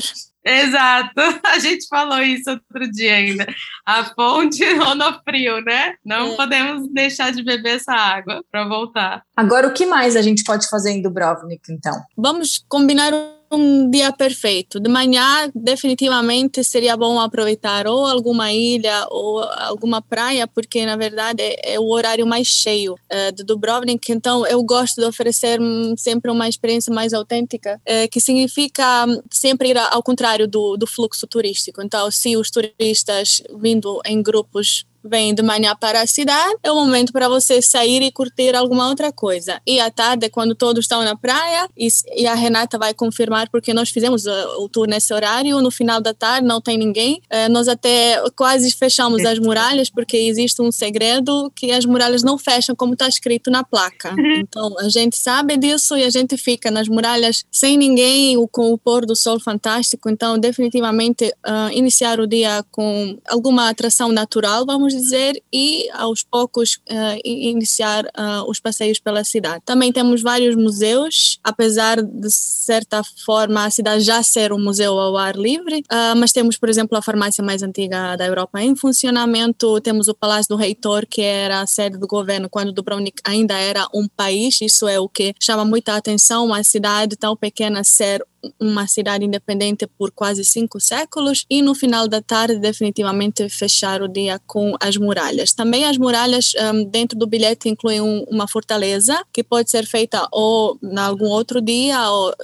Exato, 0.49 1.13
a 1.45 1.59
gente 1.59 1.87
falou 1.89 2.23
isso 2.23 2.51
outro 2.51 2.91
dia 2.91 3.15
ainda. 3.15 3.47
A 3.85 4.05
fonte 4.05 4.65
frio, 5.29 5.61
né? 5.63 5.95
Não 6.05 6.33
é. 6.33 6.37
podemos 6.37 6.89
deixar 6.91 7.33
de 7.33 7.43
beber 7.45 7.77
essa 7.77 7.93
água 7.93 8.43
para 8.51 8.67
voltar. 8.67 9.23
Agora, 9.37 9.69
o 9.69 9.73
que 9.73 9.85
mais 9.85 10.17
a 10.17 10.23
gente 10.23 10.43
pode 10.45 10.69
fazer 10.69 10.91
em 10.91 11.03
Dubrovnik, 11.03 11.71
então? 11.71 12.01
Vamos 12.17 12.65
combinar 12.67 13.13
um 13.51 13.91
dia 13.91 14.13
perfeito. 14.13 14.79
De 14.79 14.89
manhã, 14.89 15.51
definitivamente 15.55 16.63
seria 16.63 16.97
bom 16.97 17.19
aproveitar 17.19 17.87
ou 17.87 18.05
alguma 18.07 18.53
ilha 18.53 19.07
ou 19.11 19.43
alguma 19.43 20.03
praia, 20.03 20.47
porque 20.47 20.85
na 20.85 20.97
verdade 20.97 21.43
é, 21.43 21.79
o 21.79 21.89
horário 21.91 22.27
mais 22.27 22.47
cheio 22.47 22.95
uh, 22.95 23.33
de 23.35 23.45
Dubrovnik. 23.45 24.13
Então, 24.13 24.47
eu 24.47 24.63
gosto 24.63 25.01
de 25.01 25.07
oferecer 25.07 25.59
sempre 25.97 26.31
uma 26.31 26.49
experiência 26.49 26.93
mais 26.93 27.13
autêntica, 27.13 27.81
uh, 27.89 28.09
que 28.11 28.21
significa 28.21 29.07
sempre 29.31 29.71
ir 29.71 29.79
ao 29.79 30.03
contrário 30.03 30.47
do, 30.47 30.77
do 30.77 30.87
fluxo 30.87 31.27
turístico. 31.27 31.83
Então, 31.83 32.11
se 32.11 32.37
os 32.37 32.51
turistas 32.51 33.43
vindo 33.59 34.01
em 34.05 34.23
grupos 34.23 34.85
vem 35.09 35.35
de 35.35 35.43
manhã 35.43 35.75
para 35.75 36.03
a 36.03 36.07
cidade, 36.07 36.57
é 36.63 36.71
o 36.71 36.75
momento 36.75 37.13
para 37.13 37.29
você 37.29 37.61
sair 37.63 38.03
e 38.03 38.13
curtir 38.13 38.55
alguma 38.55 38.89
outra 38.89 39.13
coisa. 39.13 39.61
E 39.67 39.81
à 39.81 39.91
tarde, 39.91 40.29
quando 40.29 40.55
todos 40.55 40.85
estão 40.85 41.03
na 41.03 41.17
praia, 41.17 41.69
e, 41.77 41.89
e 42.17 42.27
a 42.27 42.35
Renata 42.35 42.79
vai 42.79 42.95
confirmar, 42.95 43.49
porque 43.51 43.73
nós 43.73 43.89
fizemos 43.91 44.27
o, 44.27 44.31
uh, 44.31 44.65
o, 44.65 44.69
tour 44.69 44.87
nesse 44.87 45.13
horário, 45.13 45.61
no 45.61 45.71
final 45.71 46.01
da 46.01 46.15
tarde 46.15 46.47
não 46.47 46.61
tem 46.61 46.77
ninguém. 46.77 47.23
Uh, 47.33 47.51
nós 47.51 47.69
até 47.69 48.23
quase 48.37 48.71
fechamos 48.73 49.25
as 49.25 49.39
muralhas, 49.39 49.91
porque 49.91 50.17
existe 50.17 50.61
um 50.63 50.71
segredo 50.71 51.51
que 51.57 51.73
as 51.73 51.85
muralhas 51.85 52.23
não 52.23 52.39
fecham 52.39 52.77
como 52.77 52.93
está 52.93 53.09
escrito 53.09 53.51
na 53.51 53.65
placa. 53.65 54.11
Uhum. 54.11 54.41
Então 54.41 54.79
a 54.79 54.89
gente 54.89 55.17
sabe 55.17 55.57
disso 55.57 55.97
e 55.97 56.05
a 56.05 56.11
gente 56.11 56.37
fica 56.37 56.71
nas 56.71 56.89
muralhas 56.89 57.45
sem 57.51 57.77
ninguém, 57.77 58.37
com 58.53 58.73
o 58.73 58.79
pôr 58.79 59.07
do 59.07 59.17
sol 59.17 59.41
fantástico. 59.41 60.09
Então, 60.09 60.39
definitivamente, 60.39 61.33
uh, 61.47 61.73
iniciar 61.73 62.21
o 62.21 62.27
dia 62.27 62.65
com 62.71 63.19
alguma 63.29 63.69
atração 63.69 64.11
natural, 64.13 64.65
vamos 64.67 64.95
dizer, 64.99 65.43
e 65.53 65.89
aos 65.93 66.23
poucos 66.23 66.81
uh, 66.91 67.21
iniciar 67.25 68.05
uh, 68.05 68.49
os 68.49 68.61
passeios 68.61 68.99
pela 68.99 69.25
cidade. 69.25 69.63
Também 69.65 69.93
temos 69.93 70.23
vários 70.23 70.57
museus, 70.57 71.39
apesar 71.43 72.03
de 72.03 72.31
certa 72.31 73.03
forma 73.25 73.65
a 73.65 73.71
cidade 73.71 74.03
já 74.05 74.23
ser 74.23 74.53
um 74.53 74.63
museu 74.63 74.99
ao 74.99 75.17
ar 75.17 75.37
livre, 75.37 75.79
uh, 75.91 76.17
mas 76.17 76.33
temos, 76.33 76.57
por 76.57 76.69
exemplo, 76.69 76.97
a 76.97 77.03
farmácia 77.03 77.43
mais 77.43 77.63
antiga 77.63 78.17
da 78.17 78.27
Europa 78.27 78.61
em 78.61 78.75
funcionamento, 78.77 79.81
temos 79.81 80.09
o 80.09 80.15
Palácio 80.15 80.49
do 80.51 80.57
Reitor, 80.57 81.07
que 81.09 81.23
era 81.23 81.61
a 81.61 81.67
sede 81.67 81.99
do 81.99 82.07
governo 82.07 82.49
quando 82.49 82.73
Dubrovnik 82.73 83.23
ainda 83.25 83.55
era 83.55 83.87
um 83.95 84.07
país, 84.09 84.61
isso 84.61 84.87
é 84.87 84.99
o 84.99 85.09
que 85.09 85.35
chama 85.41 85.65
muita 85.65 85.97
atenção, 85.97 86.47
uma 86.47 86.63
cidade 86.63 87.17
tão 87.17 87.37
pequena 87.37 87.85
ser 87.85 88.25
uma 88.61 88.87
cidade 88.87 89.25
independente 89.25 89.87
por 89.87 90.11
quase 90.11 90.45
cinco 90.45 90.81
séculos 90.81 91.45
e 91.51 91.63
no 91.63 91.75
final 91.75 92.09
da 92.09 92.21
tarde 92.21 92.59
definitivamente 92.59 93.49
fechar 93.49 94.03
o 94.03 94.09
dia 94.09 94.41
com 94.47 94.75
as 94.81 94.97
muralhas. 94.97 95.53
Também 95.53 95.85
as 95.85 95.99
muralhas 95.99 96.53
um, 96.73 96.85
dentro 96.85 97.19
do 97.19 97.27
bilhete 97.27 97.69
incluem 97.69 98.01
um, 98.01 98.25
uma 98.29 98.47
fortaleza 98.47 99.21
que 99.33 99.43
pode 99.43 99.71
ser 99.71 99.87
feita 99.87 100.27
ou 100.33 100.79
em 100.83 100.99
algum 100.99 101.27
outro 101.27 101.61
dia 101.61 102.11
ou 102.11 102.35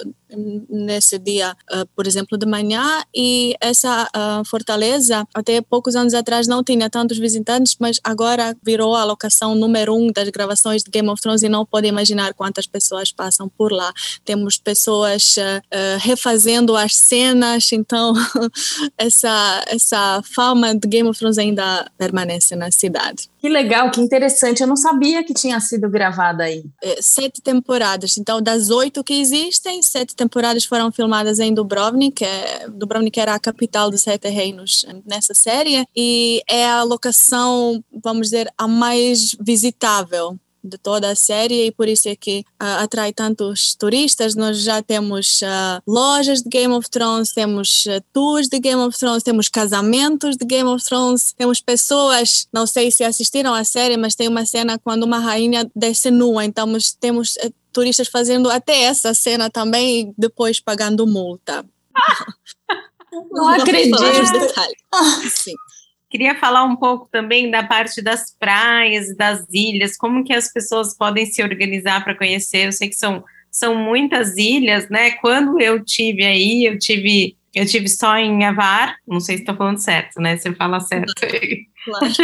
nesse 0.69 1.17
dia, 1.19 1.55
uh, 1.71 1.85
por 1.95 2.07
exemplo, 2.07 2.37
de 2.37 2.45
manhã, 2.45 3.03
e 3.13 3.55
essa 3.61 4.07
uh, 4.15 4.45
fortaleza, 4.45 5.27
até 5.33 5.61
poucos 5.61 5.95
anos 5.95 6.13
atrás, 6.13 6.47
não 6.47 6.63
tinha 6.63 6.89
tantos 6.89 7.17
visitantes, 7.17 7.75
mas 7.79 7.99
agora 8.03 8.55
virou 8.63 8.95
a 8.95 9.03
locação 9.03 9.55
número 9.55 9.95
um 9.95 10.11
das 10.11 10.29
gravações 10.29 10.83
de 10.83 10.89
Game 10.89 11.09
of 11.09 11.21
Thrones 11.21 11.43
e 11.43 11.49
não 11.49 11.65
pode 11.65 11.87
imaginar 11.87 12.33
quantas 12.33 12.67
pessoas 12.67 13.11
passam 13.11 13.49
por 13.49 13.71
lá. 13.71 13.93
Temos 14.23 14.57
pessoas 14.57 15.35
uh, 15.37 15.99
refazendo 15.99 16.75
as 16.75 16.95
cenas, 16.95 17.71
então 17.71 18.13
essa, 18.97 19.63
essa 19.67 20.21
fama 20.23 20.75
de 20.75 20.87
Game 20.87 21.07
of 21.07 21.17
Thrones 21.17 21.37
ainda 21.37 21.89
permanece 21.97 22.55
na 22.55 22.71
cidade. 22.71 23.29
Que 23.45 23.49
legal, 23.49 23.91
que 23.91 24.01
interessante. 24.01 24.61
Eu 24.61 24.67
não 24.67 24.75
sabia 24.75 25.23
que 25.23 25.31
tinha 25.31 25.59
sido 25.59 25.87
gravada 25.87 26.45
aí. 26.45 26.65
É, 26.81 26.99
sete 26.99 27.43
temporadas. 27.43 28.17
Então, 28.17 28.41
das 28.41 28.71
oito 28.71 29.03
que 29.03 29.13
existem, 29.13 29.83
sete 29.83 30.15
temporadas 30.15 30.65
foram 30.65 30.91
filmadas 30.91 31.37
em 31.37 31.53
Dubrovnik. 31.53 32.25
É, 32.25 32.67
Dubrovnik 32.67 33.19
era 33.19 33.35
a 33.35 33.39
capital 33.39 33.91
dos 33.91 34.01
Sete 34.01 34.29
Reinos 34.29 34.83
nessa 35.05 35.35
série. 35.35 35.85
E 35.95 36.41
é 36.49 36.65
a 36.65 36.81
locação, 36.81 37.83
vamos 38.03 38.31
dizer, 38.31 38.51
a 38.57 38.67
mais 38.67 39.35
visitável 39.39 40.39
de 40.65 40.77
toda 40.77 41.09
a 41.09 41.15
série 41.15 41.67
e 41.67 41.71
por 41.71 41.87
isso 41.87 42.09
é 42.09 42.15
que 42.15 42.39
uh, 42.61 42.83
atrai 42.83 43.13
tantos 43.13 43.75
turistas. 43.75 44.35
Nós 44.35 44.59
já 44.59 44.81
temos 44.81 45.41
uh, 45.41 45.81
lojas 45.87 46.41
de 46.41 46.49
Game 46.49 46.73
of 46.73 46.89
Thrones, 46.89 47.31
temos 47.33 47.85
uh, 47.85 48.03
tours 48.11 48.47
de 48.47 48.59
Game 48.59 48.81
of 48.81 48.97
Thrones, 48.97 49.23
temos 49.23 49.47
casamentos 49.47 50.35
de 50.35 50.45
Game 50.45 50.69
of 50.69 50.83
Thrones, 50.83 51.33
temos 51.33 51.61
pessoas, 51.61 52.47
não 52.51 52.65
sei 52.65 52.91
se 52.91 53.03
assistiram 53.03 53.53
à 53.53 53.63
série, 53.63 53.97
mas 53.97 54.15
tem 54.15 54.27
uma 54.27 54.45
cena 54.45 54.79
quando 54.79 55.03
uma 55.03 55.19
rainha 55.19 55.69
desce 55.75 56.09
nua, 56.09 56.43
então 56.43 56.65
temos 56.99 57.37
turistas 57.71 58.07
fazendo 58.07 58.49
até 58.49 58.83
essa 58.83 59.13
cena 59.13 59.49
também 59.49 59.99
e 59.99 60.13
depois 60.17 60.59
pagando 60.59 61.05
multa. 61.05 61.65
não, 63.31 63.49
acredito. 63.49 63.97
Sim. 65.29 65.53
Queria 66.15 66.39
falar 66.39 66.63
um 66.63 66.77
pouco 66.77 67.09
também 67.11 67.51
da 67.51 67.61
parte 67.61 68.01
das 68.01 68.33
praias 68.39 69.09
e 69.09 69.17
das 69.17 69.45
ilhas, 69.51 69.97
como 69.97 70.23
que 70.23 70.31
as 70.31 70.49
pessoas 70.49 70.97
podem 70.97 71.25
se 71.25 71.43
organizar 71.43 72.05
para 72.05 72.15
conhecer. 72.15 72.67
Eu 72.67 72.71
sei 72.71 72.87
que 72.87 72.95
são, 72.95 73.21
são 73.51 73.75
muitas 73.75 74.37
ilhas, 74.37 74.87
né? 74.87 75.11
Quando 75.11 75.59
eu 75.59 75.83
tive 75.83 76.23
aí, 76.23 76.63
eu 76.63 76.79
tive 76.79 77.35
eu 77.53 77.65
tive 77.65 77.89
só 77.89 78.17
em 78.17 78.45
Avar, 78.45 78.95
não 79.05 79.19
sei 79.19 79.35
se 79.35 79.41
estou 79.41 79.57
falando 79.57 79.77
certo, 79.77 80.21
né? 80.21 80.37
Você 80.37 80.55
fala 80.55 80.79
certo. 80.79 81.13
Claro. 81.83 82.07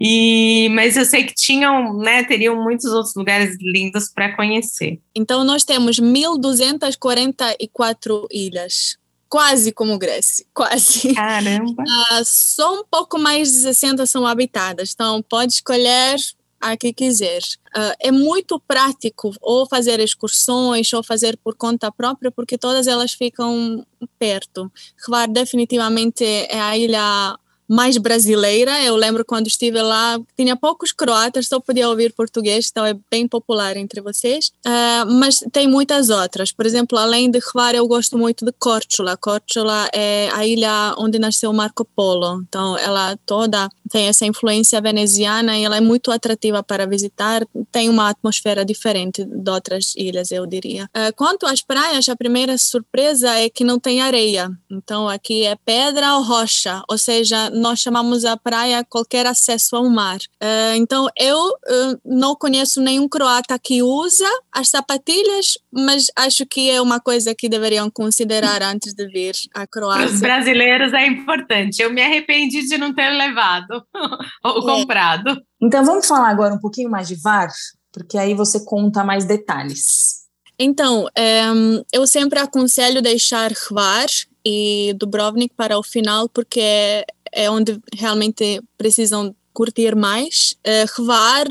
E, 0.00 0.68
mas 0.74 0.96
eu 0.96 1.04
sei 1.04 1.24
que 1.24 1.34
tinham, 1.34 1.98
né, 1.98 2.22
teriam 2.22 2.54
muitos 2.62 2.84
outros 2.92 3.16
lugares 3.16 3.56
lindos 3.60 4.08
para 4.08 4.32
conhecer. 4.36 5.00
Então 5.12 5.42
nós 5.42 5.64
temos 5.64 5.98
1244 5.98 8.28
ilhas 8.30 8.96
quase 9.28 9.72
como 9.72 9.98
Grécia, 9.98 10.44
quase. 10.54 11.14
Caramba! 11.14 11.82
Uh, 11.82 12.24
só 12.24 12.80
um 12.80 12.84
pouco 12.84 13.18
mais 13.18 13.52
de 13.52 13.58
60 13.58 14.06
são 14.06 14.26
habitadas, 14.26 14.92
então 14.94 15.22
pode 15.22 15.54
escolher 15.54 16.16
a 16.60 16.76
que 16.76 16.92
quiser. 16.92 17.40
Uh, 17.76 17.94
é 18.00 18.10
muito 18.10 18.60
prático 18.60 19.32
ou 19.40 19.66
fazer 19.66 20.00
excursões 20.00 20.92
ou 20.92 21.02
fazer 21.02 21.36
por 21.36 21.54
conta 21.54 21.92
própria, 21.92 22.30
porque 22.30 22.58
todas 22.58 22.86
elas 22.86 23.12
ficam 23.12 23.86
perto. 24.18 24.70
Hvar 25.06 25.28
definitivamente 25.28 26.24
é 26.24 26.60
a 26.60 26.76
ilha 26.76 27.38
mais 27.68 27.98
brasileira. 27.98 28.82
Eu 28.82 28.96
lembro 28.96 29.24
quando 29.24 29.46
estive 29.46 29.80
lá, 29.82 30.18
tinha 30.36 30.56
poucos 30.56 30.92
croatas, 30.92 31.46
só 31.46 31.60
podia 31.60 31.88
ouvir 31.88 32.12
português, 32.12 32.68
então 32.70 32.84
é 32.86 32.94
bem 33.10 33.28
popular 33.28 33.76
entre 33.76 34.00
vocês. 34.00 34.50
Uh, 34.66 35.12
mas 35.12 35.40
tem 35.52 35.68
muitas 35.68 36.08
outras. 36.08 36.50
Por 36.50 36.64
exemplo, 36.64 36.98
além 36.98 37.30
de 37.30 37.40
Hvar, 37.40 37.74
eu 37.74 37.86
gosto 37.86 38.16
muito 38.16 38.44
de 38.44 38.52
Korčula. 38.52 39.16
Korčula 39.16 39.88
é 39.92 40.30
a 40.32 40.46
ilha 40.46 40.94
onde 40.96 41.18
nasceu 41.18 41.52
Marco 41.52 41.84
Polo. 41.84 42.42
Então, 42.48 42.76
ela 42.78 43.16
toda 43.26 43.68
tem 43.90 44.06
essa 44.06 44.26
influência 44.26 44.80
veneziana 44.80 45.58
e 45.58 45.64
ela 45.64 45.76
é 45.76 45.80
muito 45.80 46.10
atrativa 46.10 46.62
para 46.62 46.86
visitar. 46.86 47.42
Tem 47.70 47.88
uma 47.88 48.08
atmosfera 48.08 48.64
diferente 48.64 49.24
de 49.24 49.50
outras 49.50 49.94
ilhas, 49.96 50.30
eu 50.30 50.46
diria. 50.46 50.84
Uh, 50.84 51.14
quanto 51.16 51.46
às 51.46 51.62
praias, 51.62 52.08
a 52.08 52.16
primeira 52.16 52.56
surpresa 52.56 53.34
é 53.34 53.48
que 53.48 53.64
não 53.64 53.78
tem 53.78 54.00
areia. 54.00 54.50
Então, 54.70 55.08
aqui 55.08 55.44
é 55.44 55.56
pedra 55.56 56.14
ou 56.16 56.22
rocha, 56.22 56.82
ou 56.88 56.96
seja, 56.96 57.50
nós 57.58 57.80
chamamos 57.80 58.24
a 58.24 58.36
praia 58.36 58.84
qualquer 58.84 59.26
acesso 59.26 59.76
ao 59.76 59.88
mar. 59.88 60.16
Uh, 60.16 60.76
então, 60.76 61.06
eu 61.18 61.38
uh, 61.38 62.00
não 62.04 62.34
conheço 62.34 62.80
nenhum 62.80 63.08
croata 63.08 63.58
que 63.58 63.82
usa 63.82 64.28
as 64.52 64.68
sapatilhas, 64.68 65.58
mas 65.72 66.06
acho 66.16 66.46
que 66.46 66.70
é 66.70 66.80
uma 66.80 67.00
coisa 67.00 67.34
que 67.34 67.48
deveriam 67.48 67.90
considerar 67.90 68.62
antes 68.64 68.94
de 68.94 69.06
vir 69.08 69.34
à 69.54 69.66
Croácia. 69.66 70.06
Os 70.06 70.20
brasileiros 70.20 70.92
é 70.92 71.06
importante. 71.06 71.82
Eu 71.82 71.92
me 71.92 72.02
arrependi 72.02 72.66
de 72.66 72.78
não 72.78 72.94
ter 72.94 73.10
levado 73.10 73.84
ou 74.44 74.70
é. 74.70 74.76
comprado. 74.76 75.40
Então, 75.60 75.84
vamos 75.84 76.06
falar 76.06 76.30
agora 76.30 76.54
um 76.54 76.60
pouquinho 76.60 76.90
mais 76.90 77.08
de 77.08 77.16
VAR, 77.16 77.50
porque 77.92 78.16
aí 78.16 78.34
você 78.34 78.64
conta 78.64 79.02
mais 79.02 79.24
detalhes. 79.24 80.18
Então, 80.58 81.04
um, 81.04 81.76
eh, 81.76 81.82
eu 81.92 82.04
sempre 82.04 82.40
aconselho 82.40 83.00
deixar 83.00 83.52
Hvar 83.52 84.08
e 84.44 84.92
Dubrovnik 84.98 85.54
para 85.54 85.78
o 85.78 85.82
final, 85.82 86.28
porque 86.28 87.04
é 87.32 87.50
onde 87.50 87.80
realmente 87.94 88.62
precisam 88.76 89.34
curtir 89.58 89.96
mais. 89.96 90.54
Uh, 90.64 91.02
Hvar 91.02 91.48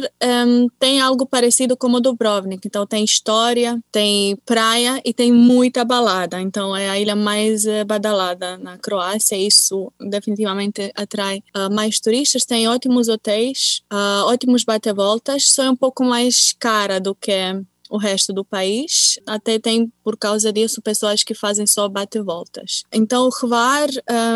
um, 0.48 0.68
tem 0.80 1.02
algo 1.02 1.26
parecido 1.26 1.76
como 1.76 2.00
Dubrovnik, 2.00 2.66
então 2.66 2.88
tem 2.88 3.04
história, 3.04 3.78
tem 3.92 4.38
praia 4.46 5.02
e 5.04 5.14
tem 5.14 5.30
muita 5.30 5.84
balada, 5.84 6.40
então 6.40 6.74
é 6.74 6.90
a 6.90 6.98
ilha 6.98 7.18
mais 7.18 7.66
uh, 7.66 7.84
badalada 7.86 8.58
na 8.58 8.78
Croácia, 8.78 9.36
isso 9.36 9.92
definitivamente 10.00 10.90
atrai 10.96 11.44
uh, 11.54 11.74
mais 11.74 12.00
turistas, 12.00 12.46
tem 12.46 12.66
ótimos 12.70 13.10
hotéis, 13.10 13.82
ótimos 14.26 14.64
bate-voltas, 14.64 15.50
só 15.50 15.64
é 15.64 15.70
um 15.70 15.76
pouco 15.76 16.06
mais 16.06 16.54
cara 16.58 17.02
do 17.02 17.14
que 17.14 17.34
o 17.89 17.98
resto 17.98 18.34
do 18.34 18.44
país. 18.44 19.20
Até 19.25 19.60
tem, 19.60 19.91
por 20.03 20.17
causa 20.17 20.51
disso, 20.51 20.82
pessoas 20.82 21.24
que 21.24 21.34
fazem 21.34 21.65
só 21.65 21.88
bate-voltas. 21.88 22.84
Então, 22.91 23.27
o 23.27 23.48
Hvar, 23.48 23.89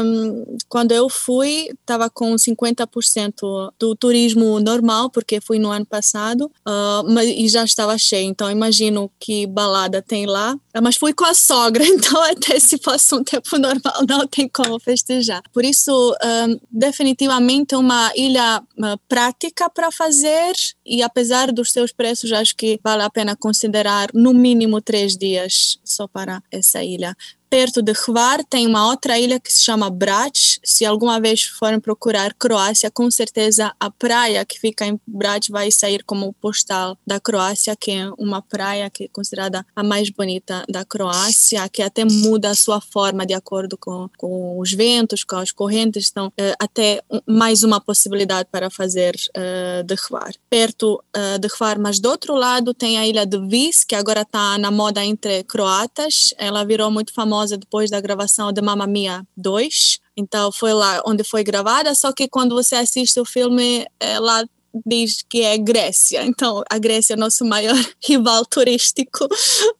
um, 0.04 0.58
quando 0.68 0.92
eu 0.92 1.10
fui, 1.10 1.70
estava 1.82 2.10
com 2.10 2.36
50% 2.36 3.74
do 3.80 3.96
turismo 3.96 4.60
normal, 4.60 5.10
porque 5.10 5.40
fui 5.42 5.60
no 5.60 5.70
ano 5.70 5.86
passado, 5.86 6.52
uh, 6.68 7.04
mas, 7.10 7.28
e 7.28 7.48
já 7.48 7.64
estava 7.64 7.98
cheio. 7.98 8.30
Então, 8.30 8.50
imagino 8.50 9.12
que 9.20 9.48
balada 9.48 10.02
tem 10.02 10.26
lá. 10.26 10.58
Mas 10.82 10.96
fui 10.96 11.14
com 11.14 11.26
a 11.26 11.34
sogra, 11.34 11.84
então 11.86 12.22
até 12.24 12.60
se 12.60 12.78
fosse 12.78 13.14
um 13.14 13.24
tempo 13.24 13.58
normal, 13.58 14.06
não 14.08 14.28
tem 14.28 14.48
como 14.48 14.80
festejar. 14.80 15.42
Por 15.54 15.66
isso, 15.66 15.92
um, 16.24 16.60
definitivamente 16.72 17.76
uma 17.76 18.12
ilha 18.16 18.60
uh, 18.60 18.98
prática 19.08 19.70
para 19.70 19.92
fazer 19.92 20.54
e 20.86 21.02
apesar 21.02 21.52
dos 21.52 21.72
seus 21.72 21.92
preços, 21.92 22.32
acho 22.32 22.56
que 22.56 22.80
vale 22.84 23.04
a 23.04 23.10
pena 23.10 23.36
considerar 23.42 24.10
no 24.14 24.34
mínimo 24.34 24.80
três 24.80 25.18
dias 25.18 25.80
só 25.84 26.08
para 26.08 26.42
essa 26.52 26.84
ilha 26.84 27.16
perto 27.52 27.82
de 27.82 27.92
Hvar 27.92 28.42
tem 28.46 28.66
uma 28.66 28.88
outra 28.88 29.20
ilha 29.20 29.38
que 29.38 29.52
se 29.52 29.62
chama 29.62 29.90
Brač. 29.90 30.58
Se 30.64 30.86
alguma 30.86 31.20
vez 31.20 31.44
forem 31.44 31.82
procurar 31.82 32.34
Croácia, 32.34 32.90
com 32.90 33.12
certeza 33.12 33.76
a 33.78 33.92
praia 33.92 34.46
que 34.46 34.58
fica 34.58 34.86
em 34.86 34.98
Brač 35.06 35.50
vai 35.50 35.70
sair 35.70 36.02
como 36.06 36.32
postal 36.32 36.98
da 37.06 37.20
Croácia, 37.20 37.76
que 37.76 37.92
é 37.92 38.10
uma 38.18 38.42
praia 38.42 38.90
que 38.90 39.04
é 39.04 39.08
considerada 39.10 39.66
a 39.76 39.84
mais 39.84 40.10
bonita 40.10 40.64
da 40.70 40.86
Croácia, 40.86 41.68
que 41.68 41.82
até 41.82 42.06
muda 42.06 42.52
a 42.52 42.56
sua 42.56 42.80
forma 42.80 43.26
de 43.26 43.34
acordo 43.34 43.78
com, 43.78 44.10
com 44.18 44.58
os 44.58 44.72
ventos, 44.72 45.26
com 45.26 45.36
as 45.36 45.52
correntes. 45.52 46.08
Então, 46.10 46.32
é, 46.38 46.56
até 46.58 47.04
mais 47.28 47.66
uma 47.66 47.82
possibilidade 47.82 48.48
para 48.50 48.70
fazer 48.70 49.14
uh, 49.36 49.84
de 49.84 49.96
Hvar. 49.96 50.32
Perto 50.50 51.04
uh, 51.18 51.38
de 51.38 51.50
Hvar, 51.50 51.78
mas 51.78 52.00
do 52.00 52.10
outro 52.10 52.34
lado 52.34 52.74
tem 52.74 52.98
a 52.98 53.06
ilha 53.06 53.26
de 53.26 53.38
Vis, 53.46 53.84
que 53.84 53.96
agora 53.96 54.22
está 54.22 54.58
na 54.58 54.72
moda 54.72 55.04
entre 55.04 55.44
croatas. 55.44 56.34
Ela 56.38 56.64
virou 56.64 56.90
muito 56.90 57.14
famosa 57.14 57.41
famosa 57.42 57.58
depois 57.58 57.90
da 57.90 58.00
gravação 58.00 58.52
de 58.52 58.62
Mamma 58.62 58.86
Mia 58.86 59.26
2. 59.36 60.00
Então 60.16 60.52
foi 60.52 60.74
lá 60.74 61.02
onde 61.06 61.24
foi 61.24 61.44
gravada, 61.44 61.94
só 61.96 62.12
que 62.12 62.28
quando 62.28 62.56
você 62.56 62.76
assiste 62.76 63.20
o 63.20 63.26
filme, 63.26 63.86
lá 64.20 64.44
diz 64.86 65.22
que 65.30 65.42
é 65.42 65.58
Grécia. 65.58 66.24
Então, 66.24 66.64
a 66.70 66.78
Grécia 66.78 67.14
é 67.14 67.18
nosso 67.18 67.44
maior 67.44 67.76
rival 68.08 68.46
turístico. 68.46 69.28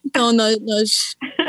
Então, 0.04 0.32
nós, 0.32 0.58
nós 0.60 0.90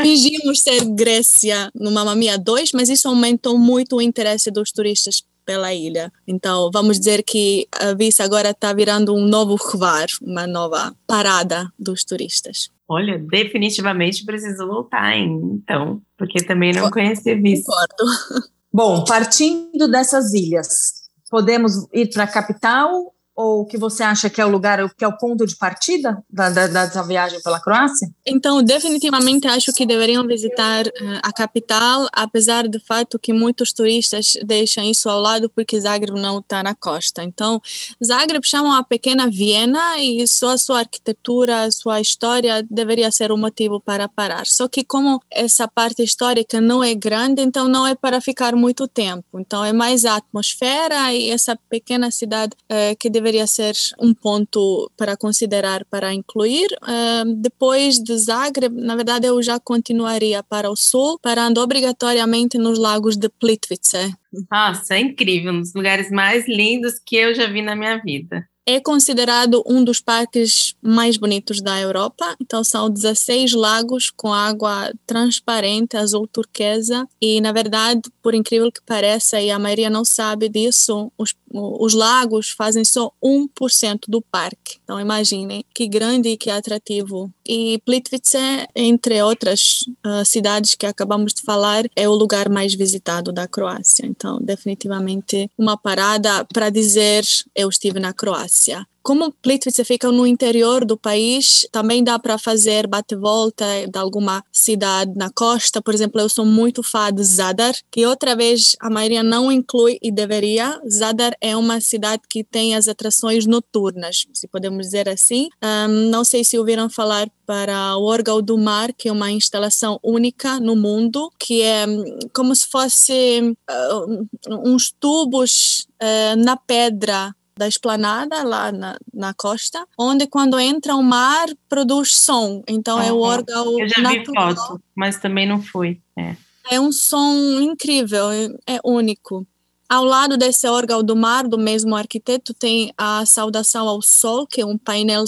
fingimos 0.01 0.61
ser 0.61 0.85
Grécia 0.85 1.69
no 1.75 1.91
Mamma 1.91 2.15
Mia 2.15 2.37
2, 2.37 2.71
mas 2.73 2.87
isso 2.87 3.07
aumentou 3.07 3.57
muito 3.57 3.97
o 3.97 4.01
interesse 4.01 4.49
dos 4.49 4.71
turistas 4.71 5.23
pela 5.45 5.73
ilha. 5.73 6.09
Então, 6.25 6.69
vamos 6.73 6.97
dizer 6.97 7.21
que 7.21 7.67
a 7.73 7.93
Vista 7.93 8.23
agora 8.23 8.51
está 8.51 8.71
virando 8.71 9.13
um 9.13 9.25
novo 9.25 9.55
revar, 9.55 10.07
uma 10.21 10.47
nova 10.47 10.95
parada 11.05 11.67
dos 11.77 12.05
turistas. 12.05 12.69
Olha, 12.93 13.17
definitivamente 13.17 14.25
preciso 14.25 14.67
voltar, 14.67 15.15
hein? 15.15 15.39
Então, 15.53 16.01
porque 16.17 16.43
também 16.43 16.73
não 16.73 16.89
conheci 16.89 17.35
Vista. 17.35 17.71
Concordo. 17.71 18.49
Bom, 18.71 19.03
partindo 19.05 19.87
dessas 19.87 20.33
ilhas, 20.33 21.03
podemos 21.29 21.87
ir 21.93 22.09
para 22.11 22.23
a 22.23 22.27
capital 22.27 23.13
ou 23.35 23.61
o 23.61 23.65
que 23.65 23.77
você 23.77 24.03
acha 24.03 24.29
que 24.29 24.39
é 24.39 24.45
o 24.45 24.49
lugar, 24.49 24.79
que 24.95 25.03
é 25.03 25.07
o 25.07 25.17
ponto 25.17 25.45
de 25.45 25.55
partida 25.55 26.23
da, 26.29 26.49
da, 26.49 26.67
dessa 26.67 27.03
viagem 27.03 27.41
pela 27.41 27.59
Croácia? 27.59 28.09
Então, 28.25 28.61
definitivamente 28.61 29.47
acho 29.47 29.73
que 29.73 29.85
deveriam 29.85 30.25
visitar 30.27 30.85
uh, 30.85 31.19
a 31.23 31.31
capital, 31.31 32.07
apesar 32.13 32.67
do 32.67 32.79
fato 32.79 33.17
que 33.17 33.33
muitos 33.33 33.73
turistas 33.73 34.33
deixam 34.45 34.83
isso 34.83 35.09
ao 35.09 35.19
lado 35.19 35.49
porque 35.49 35.79
Zagreb 35.79 36.19
não 36.19 36.39
está 36.39 36.61
na 36.61 36.75
costa. 36.75 37.23
Então, 37.23 37.61
Zagreb 38.03 38.45
chamam 38.45 38.73
a 38.73 38.83
pequena 38.83 39.27
Viena 39.29 39.99
e 39.99 40.27
só 40.27 40.51
a 40.51 40.57
sua 40.57 40.79
arquitetura, 40.79 41.63
a 41.63 41.71
sua 41.71 41.99
história 41.99 42.65
deveria 42.69 43.11
ser 43.11 43.31
um 43.31 43.37
motivo 43.37 43.79
para 43.79 44.07
parar. 44.07 44.45
Só 44.45 44.67
que 44.67 44.83
como 44.83 45.21
essa 45.31 45.67
parte 45.67 46.03
histórica 46.03 46.61
não 46.61 46.83
é 46.83 46.93
grande, 46.93 47.41
então 47.41 47.67
não 47.67 47.87
é 47.87 47.95
para 47.95 48.21
ficar 48.21 48.55
muito 48.55 48.87
tempo. 48.87 49.39
Então, 49.39 49.65
é 49.65 49.73
mais 49.73 50.05
a 50.05 50.17
atmosfera 50.17 51.11
e 51.13 51.31
essa 51.31 51.57
pequena 51.69 52.11
cidade 52.11 52.55
uh, 52.71 52.95
que 52.99 53.09
deveria 53.23 53.47
ser 53.47 53.73
um 53.99 54.13
ponto 54.13 54.91
para 54.97 55.15
considerar 55.15 55.85
para 55.85 56.13
incluir. 56.13 56.67
Uh, 56.83 57.33
depois 57.37 57.95
de 57.95 58.17
Zagreb, 58.17 58.75
na 58.75 58.95
verdade, 58.95 59.25
eu 59.25 59.41
já 59.41 59.59
continuaria 59.59 60.43
para 60.43 60.69
o 60.69 60.75
sul, 60.75 61.17
parando 61.21 61.61
obrigatoriamente 61.61 62.57
nos 62.57 62.77
lagos 62.77 63.15
de 63.15 63.29
Plitvice. 63.29 64.13
Nossa, 64.51 64.95
é 64.95 64.99
incrível, 64.99 65.53
um 65.53 65.61
dos 65.61 65.73
lugares 65.73 66.11
mais 66.11 66.47
lindos 66.47 66.95
que 67.05 67.15
eu 67.15 67.33
já 67.33 67.47
vi 67.47 67.61
na 67.61 67.75
minha 67.75 67.97
vida 68.01 68.45
é 68.65 68.79
considerado 68.79 69.63
um 69.67 69.83
dos 69.83 69.99
parques 69.99 70.73
mais 70.81 71.17
bonitos 71.17 71.61
da 71.61 71.79
Europa. 71.79 72.35
Então, 72.41 72.63
são 72.63 72.89
16 72.89 73.53
lagos 73.53 74.09
com 74.09 74.33
água 74.33 74.91
transparente, 75.05 75.97
azul 75.97 76.27
turquesa. 76.27 77.07
E, 77.21 77.41
na 77.41 77.51
verdade, 77.51 78.01
por 78.21 78.33
incrível 78.33 78.71
que 78.71 78.81
pareça, 78.81 79.41
e 79.41 79.51
a 79.51 79.59
maioria 79.59 79.89
não 79.89 80.05
sabe 80.05 80.47
disso, 80.47 81.11
os, 81.17 81.35
os 81.51 81.93
lagos 81.93 82.49
fazem 82.49 82.85
só 82.85 83.11
1% 83.23 84.01
do 84.07 84.21
parque. 84.21 84.77
Então, 84.83 84.99
imaginem 84.99 85.65
que 85.73 85.87
grande 85.87 86.29
e 86.29 86.37
que 86.37 86.49
atrativo. 86.49 87.31
E 87.45 87.79
Plitvice, 87.85 88.37
entre 88.73 89.21
outras 89.21 89.79
uh, 90.05 90.23
cidades 90.25 90.75
que 90.75 90.85
acabamos 90.85 91.33
de 91.33 91.41
falar, 91.41 91.85
é 91.95 92.07
o 92.07 92.13
lugar 92.13 92.47
mais 92.47 92.73
visitado 92.73 93.33
da 93.33 93.47
Croácia. 93.47 94.05
Então, 94.05 94.39
definitivamente, 94.41 95.49
uma 95.57 95.77
parada 95.77 96.45
para 96.45 96.69
dizer 96.69 97.23
eu 97.55 97.67
estive 97.69 97.99
na 97.99 98.13
Croácia. 98.13 98.52
Croácia. 98.53 98.87
Como 99.01 99.33
Plitvice 99.33 99.83
fica 99.83 100.09
no 100.09 100.25
interior 100.25 100.85
do 100.85 100.97
país, 100.97 101.67
também 101.73 102.01
dá 102.01 102.17
para 102.17 102.37
fazer 102.37 102.87
bate-volta 102.87 103.65
de 103.85 103.99
alguma 103.99 104.41
cidade 104.49 105.11
na 105.17 105.29
costa. 105.29 105.81
Por 105.81 105.93
exemplo, 105.93 106.21
eu 106.21 106.29
sou 106.29 106.45
muito 106.45 106.81
fã 106.81 107.11
de 107.11 107.21
Zadar, 107.21 107.75
que 107.91 108.05
outra 108.05 108.33
vez 108.33 108.77
a 108.79 108.89
maioria 108.89 109.21
não 109.21 109.51
inclui 109.51 109.97
e 110.01 110.09
deveria. 110.09 110.79
Zadar 110.89 111.33
é 111.41 111.57
uma 111.57 111.81
cidade 111.81 112.21
que 112.29 112.45
tem 112.45 112.75
as 112.75 112.87
atrações 112.87 113.45
noturnas, 113.45 114.25
se 114.33 114.47
podemos 114.47 114.85
dizer 114.85 115.09
assim. 115.09 115.49
Um, 115.61 116.09
não 116.09 116.23
sei 116.23 116.45
se 116.45 116.57
ouviram 116.57 116.89
falar 116.89 117.29
para 117.45 117.97
o 117.97 118.05
órgão 118.05 118.41
do 118.41 118.57
mar, 118.57 118.93
que 118.93 119.09
é 119.09 119.11
uma 119.11 119.29
instalação 119.29 119.99
única 120.01 120.61
no 120.61 120.77
mundo, 120.77 121.29
que 121.37 121.61
é 121.61 121.85
hum, 121.85 122.19
como 122.33 122.55
se 122.55 122.67
fosse 122.67 123.53
uh, 123.69 124.27
uns 124.65 124.93
tubos 124.97 125.85
uh, 126.01 126.37
na 126.37 126.55
pedra 126.55 127.35
da 127.57 127.67
esplanada 127.67 128.43
lá 128.43 128.71
na, 128.71 128.97
na 129.13 129.33
costa, 129.33 129.85
onde 129.97 130.27
quando 130.27 130.59
entra 130.59 130.95
o 130.95 131.03
mar 131.03 131.47
produz 131.69 132.15
som. 132.15 132.63
Então 132.67 132.97
uhum. 132.97 133.03
é 133.03 133.11
o 133.11 133.19
órgão 133.19 133.79
Eu 133.79 133.87
já 133.87 134.01
natural. 134.01 134.49
vi 134.49 134.55
foto, 134.55 134.81
mas 134.95 135.17
também 135.17 135.47
não 135.47 135.61
fui. 135.61 136.01
É. 136.17 136.35
é 136.71 136.79
um 136.79 136.91
som 136.91 137.33
incrível, 137.61 138.31
é, 138.31 138.75
é 138.75 138.79
único. 138.83 139.47
Ao 139.93 140.03
lado 140.03 140.37
desse 140.37 140.67
órgão 140.67 141.03
do 141.03 141.15
mar, 141.15 141.47
do 141.47 141.55
mesmo 141.55 141.95
arquiteto, 141.95 142.51
tem 142.51 142.91
a 142.97 143.23
saudação 143.27 143.87
ao 143.87 144.01
Sol, 144.01 144.47
que 144.47 144.59
é 144.59 144.65
um 144.65 144.75
painel 144.75 145.25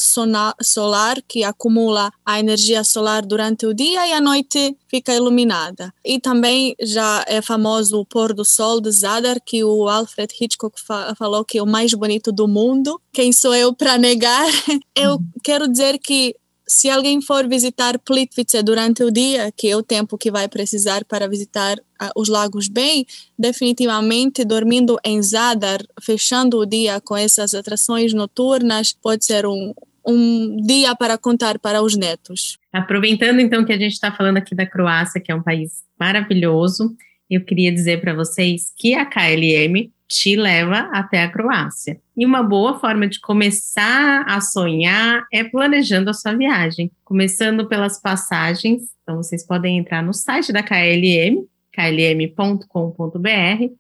solar 0.60 1.22
que 1.28 1.44
acumula 1.44 2.12
a 2.26 2.40
energia 2.40 2.84
solar 2.84 3.24
durante 3.24 3.68
o 3.68 3.76
dia 3.76 4.08
e 4.08 4.12
à 4.12 4.20
noite 4.20 4.76
fica 4.88 5.14
iluminada. 5.14 5.94
E 6.04 6.20
também 6.20 6.76
já 6.82 7.24
é 7.28 7.44
famoso 7.44 8.00
o 8.00 8.06
pôr 8.08 8.34
do 8.34 8.44
sol 8.44 8.82
de 8.82 8.90
Zadar, 8.90 9.38
que 9.46 9.64
o 9.64 9.88
Alfred 9.88 10.34
Hitchcock 10.42 10.82
fa 10.82 11.14
falou 11.16 11.46
que 11.46 11.60
é 11.60 11.62
o 11.62 11.68
mais 11.68 11.94
bonito 11.94 12.32
do 12.32 12.48
mundo. 12.48 13.00
Quem 13.14 13.32
sou 13.32 13.54
eu 13.54 13.72
para 13.72 14.00
negar? 14.00 14.48
Eu 14.98 15.20
quero 15.44 15.68
dizer 15.68 16.00
que 16.00 16.36
se 16.68 16.90
alguém 16.90 17.22
for 17.22 17.48
visitar 17.48 17.98
Plitvice 18.00 18.62
durante 18.64 19.04
o 19.04 19.12
dia, 19.12 19.52
que 19.56 19.70
é 19.70 19.76
o 19.76 19.84
tempo 19.84 20.18
que 20.18 20.32
vai 20.32 20.48
precisar 20.48 21.06
para 21.06 21.28
visitar 21.28 21.78
uh, 21.78 22.10
os 22.16 22.28
lagos 22.28 22.68
bem, 22.68 23.06
definitivamente 23.38 24.44
dormindo 24.44 24.98
em 25.04 25.22
Zadar, 25.22 25.80
fechando 26.02 26.60
o 26.60 26.66
dia 26.66 27.00
com 27.02 27.16
essas 27.16 27.54
atrações 27.54 28.14
noturnas, 28.14 28.94
pode 28.94 29.26
ser 29.26 29.46
um, 29.46 29.74
um 30.06 30.58
dia 30.66 30.96
para 30.96 31.18
contar 31.18 31.60
para 31.60 31.82
os 31.82 31.96
netos. 31.96 32.58
Aproveitando 32.74 33.40
então 33.40 33.64
que 33.64 33.74
a 33.74 33.78
gente 33.78 33.94
está 33.94 34.12
falando 34.12 34.38
aqui 34.38 34.56
da 34.56 34.66
Croácia, 34.66 35.22
que 35.22 35.32
é 35.32 35.36
um 35.36 35.44
país 35.44 35.84
maravilhoso, 36.00 36.96
eu 37.30 37.44
queria 37.44 37.72
dizer 37.72 38.02
para 38.02 38.14
vocês 38.14 38.72
que 38.78 38.94
a 38.94 39.06
KLM 39.06 39.92
te 40.08 40.36
leva 40.36 40.90
até 40.94 41.24
a 41.24 41.32
Croácia. 41.32 42.00
E 42.16 42.26
uma 42.26 42.44
boa 42.44 42.80
forma 42.80 43.08
de 43.08 43.20
começar 43.20 44.24
a 44.28 44.40
sonhar 44.40 45.26
é 45.32 45.44
planejando 45.44 46.10
a 46.10 46.14
sua 46.14 46.34
viagem, 46.34 46.92
começando 47.04 47.68
pelas 47.68 48.00
passagens. 48.00 48.84
Então 49.04 49.18
vocês 49.18 49.46
podem 49.46 49.78
entrar 49.78 50.04
no 50.04 50.14
site 50.14 50.54
da 50.54 50.64
KLM, 50.64 51.46
klm.com.br 51.74 53.28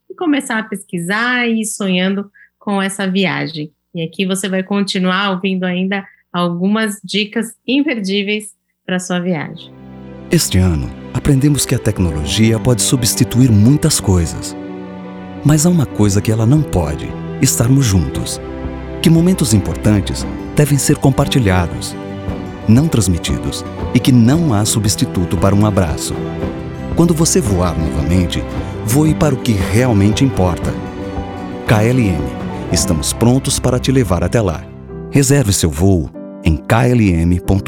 e 0.09 0.15
começar 0.17 0.59
a 0.59 0.63
pesquisar 0.63 1.47
e 1.47 1.61
ir 1.61 1.65
sonhando 1.65 2.29
com 2.59 2.81
essa 2.81 3.07
viagem. 3.07 3.71
E 3.93 4.01
aqui 4.03 4.25
você 4.25 4.49
vai 4.49 4.63
continuar 4.63 5.31
ouvindo 5.31 5.63
ainda 5.63 6.05
algumas 6.33 6.99
dicas 7.03 7.53
imperdíveis 7.65 8.49
para 8.85 8.99
sua 8.99 9.19
viagem. 9.19 9.73
Este 10.29 10.57
ano, 10.57 10.89
aprendemos 11.13 11.65
que 11.65 11.75
a 11.75 11.79
tecnologia 11.79 12.59
pode 12.59 12.81
substituir 12.81 13.49
muitas 13.49 13.99
coisas 14.01 14.55
mas 15.45 15.65
há 15.65 15.69
uma 15.69 15.85
coisa 15.85 16.19
que 16.19 16.31
ela 16.31 16.45
não 16.45 16.61
pode: 16.61 17.07
estarmos 17.41 17.85
juntos. 17.85 18.41
Que 19.01 19.09
momentos 19.09 19.53
importantes 19.53 20.25
devem 20.55 20.79
ser 20.79 20.97
compartilhados, 20.97 21.95
não 22.67 22.87
transmitidos, 22.87 23.63
e 23.93 23.99
que 23.99 24.11
não 24.11 24.53
há 24.53 24.65
substituto 24.65 25.37
para 25.37 25.53
um 25.53 25.65
abraço. 25.65 26.15
Quando 26.95 27.13
você 27.13 27.39
voar 27.39 27.77
novamente, 27.77 28.43
voe 28.85 29.13
para 29.13 29.35
o 29.35 29.37
que 29.37 29.51
realmente 29.51 30.25
importa. 30.25 30.73
KLM, 31.67 32.23
estamos 32.71 33.13
prontos 33.13 33.59
para 33.59 33.77
te 33.79 33.91
levar 33.91 34.23
até 34.23 34.41
lá. 34.41 34.63
Reserve 35.11 35.53
seu 35.53 35.69
voo 35.69 36.09
em 36.43 36.57
klm.com.br. 36.57 37.65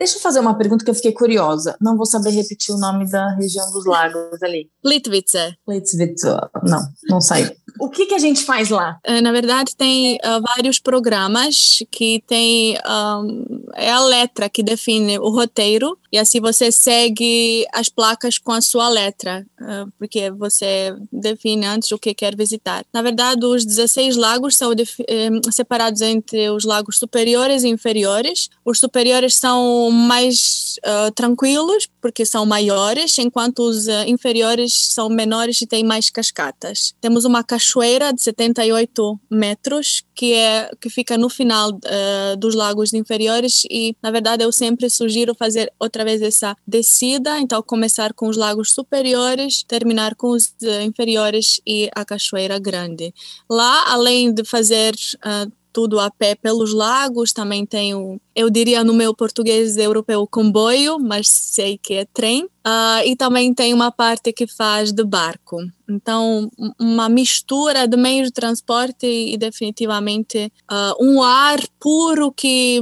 Deixa 0.00 0.16
eu 0.16 0.22
fazer 0.22 0.40
uma 0.40 0.56
pergunta 0.56 0.82
que 0.82 0.90
eu 0.90 0.94
fiquei 0.94 1.12
curiosa. 1.12 1.76
Não 1.78 1.94
vou 1.94 2.06
saber 2.06 2.30
repetir 2.30 2.74
o 2.74 2.78
nome 2.78 3.06
da 3.10 3.34
região 3.34 3.70
dos 3.70 3.84
lagos 3.84 4.42
ali. 4.42 4.70
Plitvice. 4.82 5.54
Plitvice. 5.66 6.26
Não, 6.64 6.80
não 7.10 7.20
sei. 7.20 7.54
O 7.78 7.88
que, 7.88 8.06
que 8.06 8.14
a 8.14 8.18
gente 8.18 8.44
faz 8.44 8.68
lá? 8.68 8.98
Eh, 9.04 9.20
na 9.20 9.32
verdade, 9.32 9.76
tem 9.76 10.16
uh, 10.16 10.40
vários 10.42 10.78
programas 10.78 11.82
que 11.90 12.22
tem. 12.26 12.76
Um, 12.86 13.44
é 13.74 13.90
a 13.90 14.00
letra 14.00 14.48
que 14.48 14.62
define 14.62 15.18
o 15.18 15.30
roteiro, 15.30 15.98
e 16.12 16.18
assim 16.18 16.40
você 16.40 16.72
segue 16.72 17.66
as 17.72 17.88
placas 17.88 18.38
com 18.38 18.52
a 18.52 18.60
sua 18.60 18.88
letra, 18.88 19.46
uh, 19.60 19.90
porque 19.98 20.30
você 20.30 20.94
define 21.12 21.66
antes 21.66 21.90
o 21.92 21.98
que 21.98 22.14
quer 22.14 22.36
visitar. 22.36 22.84
Na 22.92 23.02
verdade, 23.02 23.44
os 23.44 23.64
16 23.64 24.16
lagos 24.16 24.56
são 24.56 24.72
eh, 24.72 25.30
separados 25.52 26.00
entre 26.00 26.50
os 26.50 26.64
lagos 26.64 26.98
superiores 26.98 27.62
e 27.62 27.68
inferiores. 27.68 28.48
Os 28.64 28.78
superiores 28.78 29.36
são 29.36 29.90
mais 29.90 30.76
uh, 30.84 31.10
tranquilos, 31.12 31.88
porque 32.00 32.26
são 32.26 32.44
maiores, 32.44 33.16
enquanto 33.18 33.60
os 33.60 33.86
inferiores 34.06 34.72
são 34.92 35.08
menores 35.08 35.60
e 35.60 35.66
têm 35.66 35.84
mais 35.84 36.10
cascatas. 36.10 36.94
Temos 37.00 37.24
uma 37.24 37.44
cascata 37.44 37.59
cachoeira 37.60 38.10
de 38.10 38.22
78 38.22 39.20
metros, 39.30 40.02
que 40.14 40.32
é 40.32 40.70
que 40.80 40.88
fica 40.88 41.18
no 41.18 41.28
final 41.28 41.70
uh, 41.70 42.36
dos 42.38 42.54
lagos 42.54 42.94
inferiores 42.94 43.64
e, 43.70 43.94
na 44.02 44.10
verdade, 44.10 44.42
eu 44.42 44.50
sempre 44.50 44.88
sugiro 44.88 45.34
fazer 45.34 45.70
outra 45.78 46.02
vez 46.02 46.22
essa 46.22 46.56
descida, 46.66 47.38
então 47.38 47.62
começar 47.62 48.14
com 48.14 48.28
os 48.28 48.36
lagos 48.36 48.72
superiores, 48.72 49.62
terminar 49.68 50.14
com 50.14 50.28
os 50.28 50.46
uh, 50.62 50.82
inferiores 50.82 51.60
e 51.66 51.90
a 51.94 52.02
cachoeira 52.02 52.58
grande. 52.58 53.12
Lá, 53.48 53.92
além 53.92 54.32
de 54.32 54.42
fazer 54.42 54.94
uh, 55.16 55.52
tudo 55.72 56.00
a 56.00 56.10
pé 56.10 56.34
pelos 56.34 56.72
lagos, 56.72 57.32
também 57.32 57.66
tem 57.66 57.94
o, 57.94 58.18
eu 58.34 58.48
diria 58.50 58.82
no 58.82 58.94
meu 58.94 59.14
português 59.14 59.76
europeu, 59.76 60.26
comboio, 60.26 60.98
mas 60.98 61.28
sei 61.28 61.78
que 61.78 61.94
é 61.94 62.04
trem. 62.06 62.48
Uh, 62.66 63.00
e 63.06 63.16
também 63.16 63.54
tem 63.54 63.72
uma 63.72 63.90
parte 63.90 64.32
que 64.32 64.46
faz 64.46 64.92
de 64.92 65.02
barco. 65.02 65.56
Então, 65.88 66.50
uma 66.78 67.08
mistura 67.08 67.88
de 67.88 67.96
meios 67.96 68.28
de 68.28 68.32
transporte 68.32 69.06
e, 69.06 69.36
definitivamente 69.36 70.52
uh, 70.70 71.04
um 71.04 71.22
ar 71.22 71.58
puro 71.80 72.30
que 72.30 72.80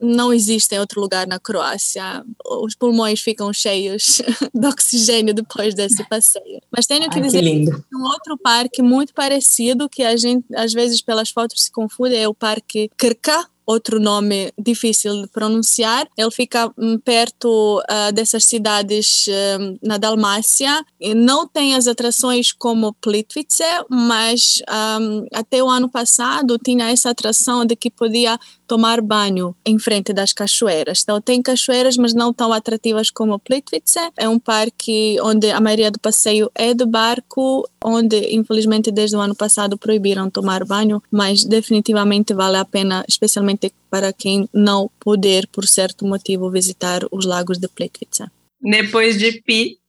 não 0.00 0.32
existe 0.32 0.74
em 0.74 0.78
outro 0.78 1.00
lugar 1.00 1.26
na 1.26 1.38
Croácia. 1.38 2.24
Os 2.62 2.74
pulmões 2.74 3.20
ficam 3.20 3.52
cheios 3.52 4.22
de 4.54 4.66
oxigênio 4.66 5.34
depois 5.34 5.74
desse 5.74 6.02
passeio. 6.08 6.60
Mas 6.70 6.86
tenho 6.86 7.10
que 7.10 7.18
Ai, 7.18 7.22
dizer 7.22 7.42
que, 7.42 7.66
que 7.66 7.96
um 7.96 8.04
outro 8.04 8.38
parque 8.38 8.80
muito 8.80 9.12
parecido 9.12 9.88
que 9.88 10.04
a 10.04 10.16
gente 10.16 10.46
às 10.54 10.72
vezes 10.72 11.02
pelas 11.02 11.30
fotos 11.30 11.64
se 11.64 11.72
confunde 11.72 12.14
é 12.14 12.28
o 12.28 12.34
Parque 12.34 12.88
Krka 12.96 13.46
outro 13.68 14.00
nome 14.00 14.50
difícil 14.58 15.20
de 15.20 15.28
pronunciar. 15.28 16.08
Ele 16.16 16.30
fica 16.30 16.72
hum, 16.78 16.98
perto 16.98 17.80
uh, 17.80 18.12
dessas 18.14 18.46
cidades 18.46 19.26
uh, 19.26 19.78
na 19.82 19.98
Dalmácia. 19.98 20.82
Não 21.14 21.46
tem 21.46 21.74
as 21.74 21.86
atrações 21.86 22.50
como 22.50 22.94
Plitvice, 22.94 23.62
mas 23.90 24.62
um, 25.00 25.26
até 25.34 25.62
o 25.62 25.68
ano 25.68 25.88
passado 25.88 26.58
tinha 26.58 26.90
essa 26.90 27.10
atração 27.10 27.66
de 27.66 27.76
que 27.76 27.90
podia 27.90 28.38
tomar 28.66 29.00
banho 29.00 29.54
em 29.64 29.78
frente 29.78 30.12
das 30.12 30.32
cachoeiras. 30.32 31.00
Então 31.02 31.20
tem 31.20 31.42
cachoeiras, 31.42 31.96
mas 31.96 32.14
não 32.14 32.32
tão 32.32 32.52
atrativas 32.52 33.10
como 33.10 33.38
Plitvice. 33.38 33.98
É 34.16 34.28
um 34.28 34.38
parque 34.38 35.18
onde 35.22 35.50
a 35.50 35.60
maioria 35.60 35.90
do 35.90 35.98
passeio 35.98 36.50
é 36.54 36.72
de 36.72 36.86
barco, 36.86 37.68
onde 37.84 38.34
infelizmente 38.34 38.90
desde 38.90 39.16
o 39.16 39.20
ano 39.20 39.34
passado 39.34 39.76
proibiram 39.76 40.30
tomar 40.30 40.64
banho, 40.64 41.02
mas 41.10 41.44
definitivamente 41.44 42.32
vale 42.34 42.56
a 42.56 42.64
pena, 42.64 43.04
especialmente 43.08 43.57
para 43.90 44.12
quem 44.12 44.48
não 44.52 44.90
puder 45.00 45.46
por 45.48 45.66
certo 45.66 46.06
motivo 46.06 46.50
visitar 46.50 47.02
os 47.10 47.24
lagos 47.24 47.58
de 47.58 47.68
Plitvice. 47.68 48.30
Depois 48.60 49.18
de 49.18 49.42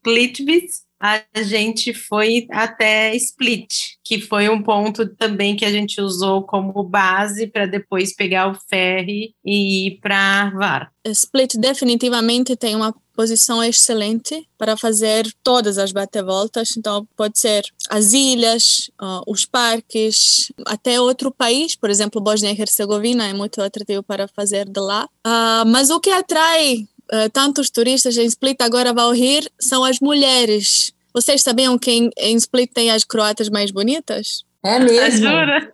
Plitvice, 0.04 0.82
a 1.00 1.24
gente 1.44 1.94
foi 1.94 2.46
até 2.52 3.16
Split, 3.16 3.98
que 4.10 4.20
foi 4.20 4.50
um 4.50 4.60
ponto 4.60 5.06
também 5.06 5.56
que 5.56 5.64
a 5.64 5.72
gente 5.72 6.02
usou 6.02 6.42
como 6.42 6.82
base 6.82 7.46
para 7.46 7.68
depois 7.68 8.16
pegar 8.16 8.50
o 8.50 8.56
ferry 8.68 9.36
e 9.46 9.86
ir 9.86 10.00
para 10.02 10.50
Var. 10.50 10.92
Split 11.06 11.54
definitivamente 11.58 12.56
tem 12.56 12.76
uma 12.76 12.92
posição 13.16 13.64
excelente 13.64 14.50
para 14.58 14.76
fazer 14.76 15.32
todas 15.44 15.78
as 15.78 15.92
bate-voltas. 15.92 16.76
Então, 16.76 17.08
pode 17.16 17.38
ser 17.38 17.64
as 17.88 18.14
ilhas, 18.14 18.90
uh, 19.00 19.22
os 19.28 19.46
parques, 19.46 20.52
até 20.66 21.00
outro 21.00 21.32
país, 21.32 21.76
por 21.76 21.92
exemplo, 21.92 22.20
Bósnia 22.20 22.52
e 22.52 22.60
Herzegovina 22.60 23.28
é 23.28 23.34
muito 23.34 23.62
atrativo 23.62 24.02
para 24.02 24.28
fazer 24.28 24.68
de 24.68 24.80
lá. 24.80 25.08
Uh, 25.24 25.68
mas 25.68 25.92
o 25.92 26.00
que 26.00 26.10
atrai 26.10 26.88
uh, 27.14 27.30
tantos 27.32 27.70
turistas 27.70 28.18
em 28.18 28.26
Split 28.26 28.60
agora 28.60 28.92
vão 28.92 29.14
rir 29.14 29.52
são 29.60 29.84
as 29.84 30.00
mulheres. 30.00 30.98
Vocês 31.14 31.42
sabiam 31.42 31.78
que 31.78 31.92
em, 31.92 32.10
em 32.18 32.36
Split 32.36 32.72
tem 32.74 32.92
as 32.92 33.04
croatas 33.04 33.50
mais 33.50 33.72
bonitas? 33.72 34.44
É 34.64 34.80
mesmo? 34.80 35.28
Jura? 35.28 35.74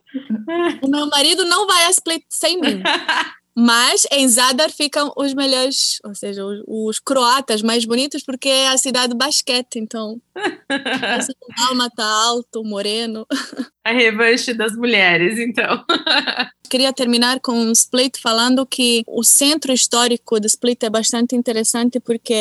O 0.82 0.88
meu 0.88 1.08
marido 1.08 1.44
não 1.46 1.66
vai 1.66 1.86
a 1.86 1.90
Split 1.90 2.24
sem 2.30 2.60
mim. 2.60 2.82
Mas 3.58 4.06
em 4.12 4.28
Zadar 4.28 4.70
ficam 4.70 5.14
os 5.16 5.34
melhores, 5.34 6.00
ou 6.04 6.14
seja, 6.14 6.46
os, 6.46 6.62
os, 6.68 7.00
croatas 7.00 7.62
mais 7.62 7.86
bonitos, 7.86 8.22
porque 8.22 8.50
é 8.50 8.68
a 8.68 8.78
cidade 8.78 9.14
de 9.14 9.18
basquete, 9.18 9.78
então. 9.78 10.22
o 10.36 11.64
Alma 11.70 11.90
tá 11.90 12.06
alto, 12.06 12.66
moreno. 12.66 13.26
A 13.86 13.92
revanche 13.92 14.52
das 14.52 14.76
mulheres, 14.76 15.38
então. 15.38 15.86
Queria 16.68 16.92
terminar 16.92 17.40
com 17.40 17.72
Split 17.72 18.20
falando 18.20 18.66
que 18.66 19.04
o 19.08 19.24
centro 19.24 19.72
histórico 19.72 20.40
de 20.40 20.48
Split 20.48 20.82
é 20.82 20.90
bastante 20.90 21.36
interessante 21.36 22.00
porque 22.00 22.34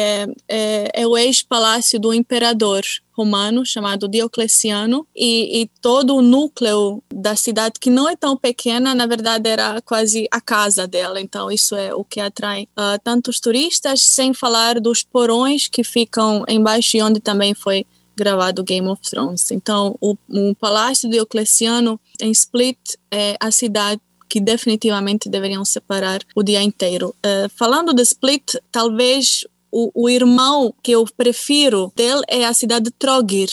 é, 0.49 0.91
é 0.95 1.07
o 1.07 1.19
ex-palácio 1.19 2.01
do 2.01 2.15
imperador 2.15 2.83
romano 3.13 3.65
chamado 3.65 4.09
Diocleciano 4.09 5.07
e, 5.15 5.63
e, 5.63 5.71
todo 5.81 6.17
o 6.17 6.23
núcleo 6.23 7.03
da 7.13 7.37
cidade 7.37 7.79
que 7.79 7.89
não 7.89 8.09
é 8.09 8.17
tão 8.17 8.37
pequena 8.37 8.93
na 8.93 9.07
verdade 9.07 9.49
era 9.49 9.81
quase 9.83 10.27
a 10.33 10.41
casa 10.41 10.85
dela 10.89 11.21
então 11.21 11.49
isso 11.49 11.77
é 11.77 11.95
o 11.95 12.03
que 12.03 12.19
atrai 12.19 12.67
uh, 12.77 12.99
tantos 13.05 13.39
turistas 13.39 14.03
sem 14.03 14.35
falar 14.35 14.81
dos 14.81 15.05
porões 15.05 15.69
que 15.69 15.85
ficam 15.85 16.45
embaixo 16.49 16.97
e 16.97 17.03
onde 17.03 17.21
também 17.21 17.55
foi 17.55 17.87
gravado 18.17 18.65
Game 18.65 18.89
of 18.89 19.03
Thrones. 19.03 19.51
Então, 19.51 19.97
o, 20.01 20.17
o 20.29 20.55
Palácio 20.55 21.09
Diocleciano 21.09 22.01
em 22.21 22.31
Split 22.31 22.79
é 23.11 23.37
a 23.41 23.51
cidade 23.51 24.01
que 24.29 24.41
definitivamente 24.41 25.29
deveriam 25.29 25.65
separar 25.65 26.21
o 26.35 26.43
dia 26.43 26.63
inteiro. 26.63 27.15
Uh, 27.25 27.49
falando 27.55 27.95
de 27.95 28.03
Split, 28.03 28.55
talvez 28.73 29.45
o, 29.71 29.91
o, 29.95 30.09
irmão 30.09 30.73
que 30.83 30.93
eu 30.93 31.05
prefiro 31.17 31.93
dele 31.97 32.23
é 32.29 32.45
a 32.45 32.55
cidade 32.55 32.87
de 32.87 32.91
Trogir. 32.93 33.49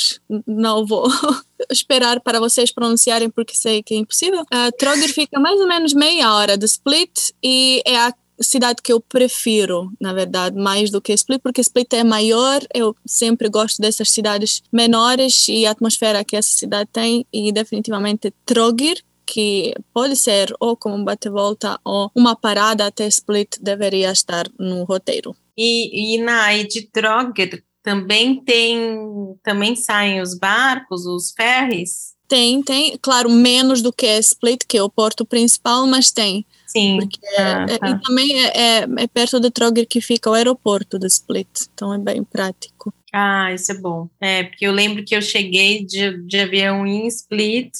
Não 0.45 0.85
vou 0.85 1.07
esperar 1.71 2.19
para 2.19 2.39
vocês 2.39 2.71
pronunciarem 2.71 3.29
porque 3.29 3.55
sei 3.55 3.81
que 3.81 3.93
é 3.95 3.97
impossível. 3.97 4.41
Uh, 4.41 4.71
Trogir 4.77 5.13
fica 5.13 5.39
mais 5.39 5.59
ou 5.59 5.67
menos 5.67 5.93
meia 5.93 6.33
hora 6.33 6.57
de 6.57 6.65
Split 6.65 7.31
e 7.43 7.81
é 7.85 7.97
a 7.97 8.13
cidade 8.43 8.81
que 8.81 8.91
eu 8.91 8.99
prefiro, 8.99 9.91
na 9.99 10.13
verdade, 10.13 10.57
mais 10.57 10.89
do 10.89 11.01
que 11.01 11.13
Split, 11.13 11.41
porque 11.41 11.61
Split 11.61 11.93
é 11.93 12.03
maior, 12.03 12.61
eu 12.73 12.95
sempre 13.05 13.49
gosto 13.49 13.81
dessas 13.81 14.11
cidades 14.11 14.61
menores 14.71 15.47
e 15.47 15.65
a 15.65 15.71
atmosfera 15.71 16.23
que 16.23 16.35
essa 16.35 16.49
cidade 16.49 16.89
tem, 16.91 17.25
e 17.31 17.51
definitivamente 17.51 18.33
Trogir, 18.45 19.03
que 19.25 19.73
pode 19.93 20.15
ser 20.15 20.53
ou 20.59 20.75
como 20.75 20.95
um 20.95 21.03
bate-volta 21.03 21.79
ou 21.85 22.11
uma 22.13 22.35
parada 22.35 22.85
até 22.85 23.07
Split, 23.07 23.57
deveria 23.61 24.11
estar 24.11 24.45
no 24.59 24.83
roteiro. 24.83 25.35
E, 25.57 26.15
e 26.15 26.17
na 26.21 26.51
de 26.63 26.81
Trogir 26.83 27.63
também 27.83 28.43
tem, 28.43 29.35
também 29.43 29.75
saem 29.75 30.21
os 30.21 30.37
barcos, 30.37 31.05
os 31.05 31.31
ferries? 31.31 32.13
Tem, 32.31 32.63
tem, 32.63 32.97
claro, 33.01 33.29
menos 33.29 33.81
do 33.81 33.91
que 33.91 34.07
Split, 34.19 34.61
que 34.65 34.77
é 34.77 34.81
o 34.81 34.89
porto 34.89 35.25
principal, 35.25 35.85
mas 35.85 36.11
tem. 36.11 36.45
Sim. 36.65 36.97
Porque 36.97 37.19
ah, 37.37 37.65
é, 37.69 37.77
tá. 37.77 37.89
E 37.89 38.01
também 38.01 38.41
é, 38.41 38.47
é, 38.47 38.87
é, 38.99 39.07
perto 39.07 39.37
de 39.37 39.51
Trogir 39.51 39.85
que 39.85 39.99
fica 39.99 40.29
o 40.29 40.33
aeroporto 40.33 40.97
de 40.97 41.07
Split, 41.07 41.49
então 41.73 41.93
é 41.93 41.97
bem 41.97 42.23
prático. 42.23 42.93
Ah, 43.11 43.51
isso 43.53 43.73
é 43.73 43.75
bom. 43.75 44.07
É, 44.21 44.43
porque 44.45 44.65
eu 44.65 44.71
lembro 44.71 45.03
que 45.03 45.13
eu 45.13 45.21
cheguei 45.21 45.85
de, 45.85 46.25
de 46.25 46.39
avião 46.39 46.87
em 46.87 47.05
Split, 47.07 47.73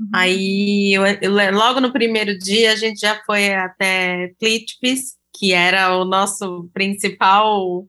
uhum. 0.00 0.08
aí 0.12 0.92
eu, 0.92 1.06
eu, 1.06 1.52
logo 1.52 1.80
no 1.80 1.92
primeiro 1.92 2.36
dia 2.36 2.72
a 2.72 2.76
gente 2.76 2.98
já 2.98 3.22
foi 3.24 3.54
até 3.54 4.32
Plitvice, 4.40 5.14
que 5.32 5.52
era 5.52 5.96
o 5.96 6.04
nosso 6.04 6.68
principal 6.74 7.86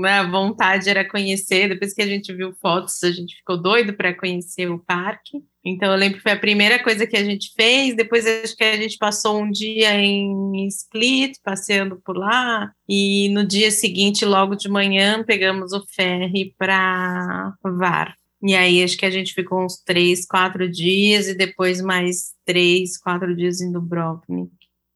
né, 0.00 0.24
vontade 0.26 0.88
era 0.88 1.08
conhecer, 1.08 1.68
depois 1.68 1.92
que 1.92 2.02
a 2.02 2.06
gente 2.06 2.32
viu 2.32 2.52
fotos, 2.60 3.02
a 3.02 3.10
gente 3.10 3.36
ficou 3.36 3.60
doido 3.60 3.92
para 3.94 4.14
conhecer 4.14 4.70
o 4.70 4.78
parque. 4.78 5.42
Então 5.64 5.90
eu 5.90 5.98
lembro 5.98 6.18
que 6.18 6.22
foi 6.22 6.32
a 6.32 6.38
primeira 6.38 6.82
coisa 6.82 7.06
que 7.06 7.16
a 7.16 7.24
gente 7.24 7.52
fez, 7.54 7.96
depois 7.96 8.24
acho 8.26 8.56
que 8.56 8.64
a 8.64 8.76
gente 8.76 8.96
passou 8.96 9.42
um 9.42 9.50
dia 9.50 9.92
em 9.94 10.66
Split, 10.68 11.36
passeando 11.42 12.00
por 12.04 12.16
lá, 12.16 12.70
e 12.88 13.28
no 13.30 13.44
dia 13.44 13.70
seguinte, 13.70 14.24
logo 14.24 14.54
de 14.54 14.68
manhã, 14.68 15.22
pegamos 15.24 15.72
o 15.72 15.84
ferry 15.94 16.54
para 16.56 17.54
Var. 17.62 18.14
E 18.42 18.54
aí 18.54 18.84
acho 18.84 18.96
que 18.96 19.04
a 19.04 19.10
gente 19.10 19.34
ficou 19.34 19.64
uns 19.64 19.82
três, 19.82 20.24
quatro 20.24 20.70
dias, 20.70 21.26
e 21.26 21.34
depois 21.34 21.82
mais 21.82 22.34
três, 22.46 22.96
quatro 22.96 23.34
dias 23.34 23.60
em 23.60 23.72
Dubrovnik. 23.72 24.52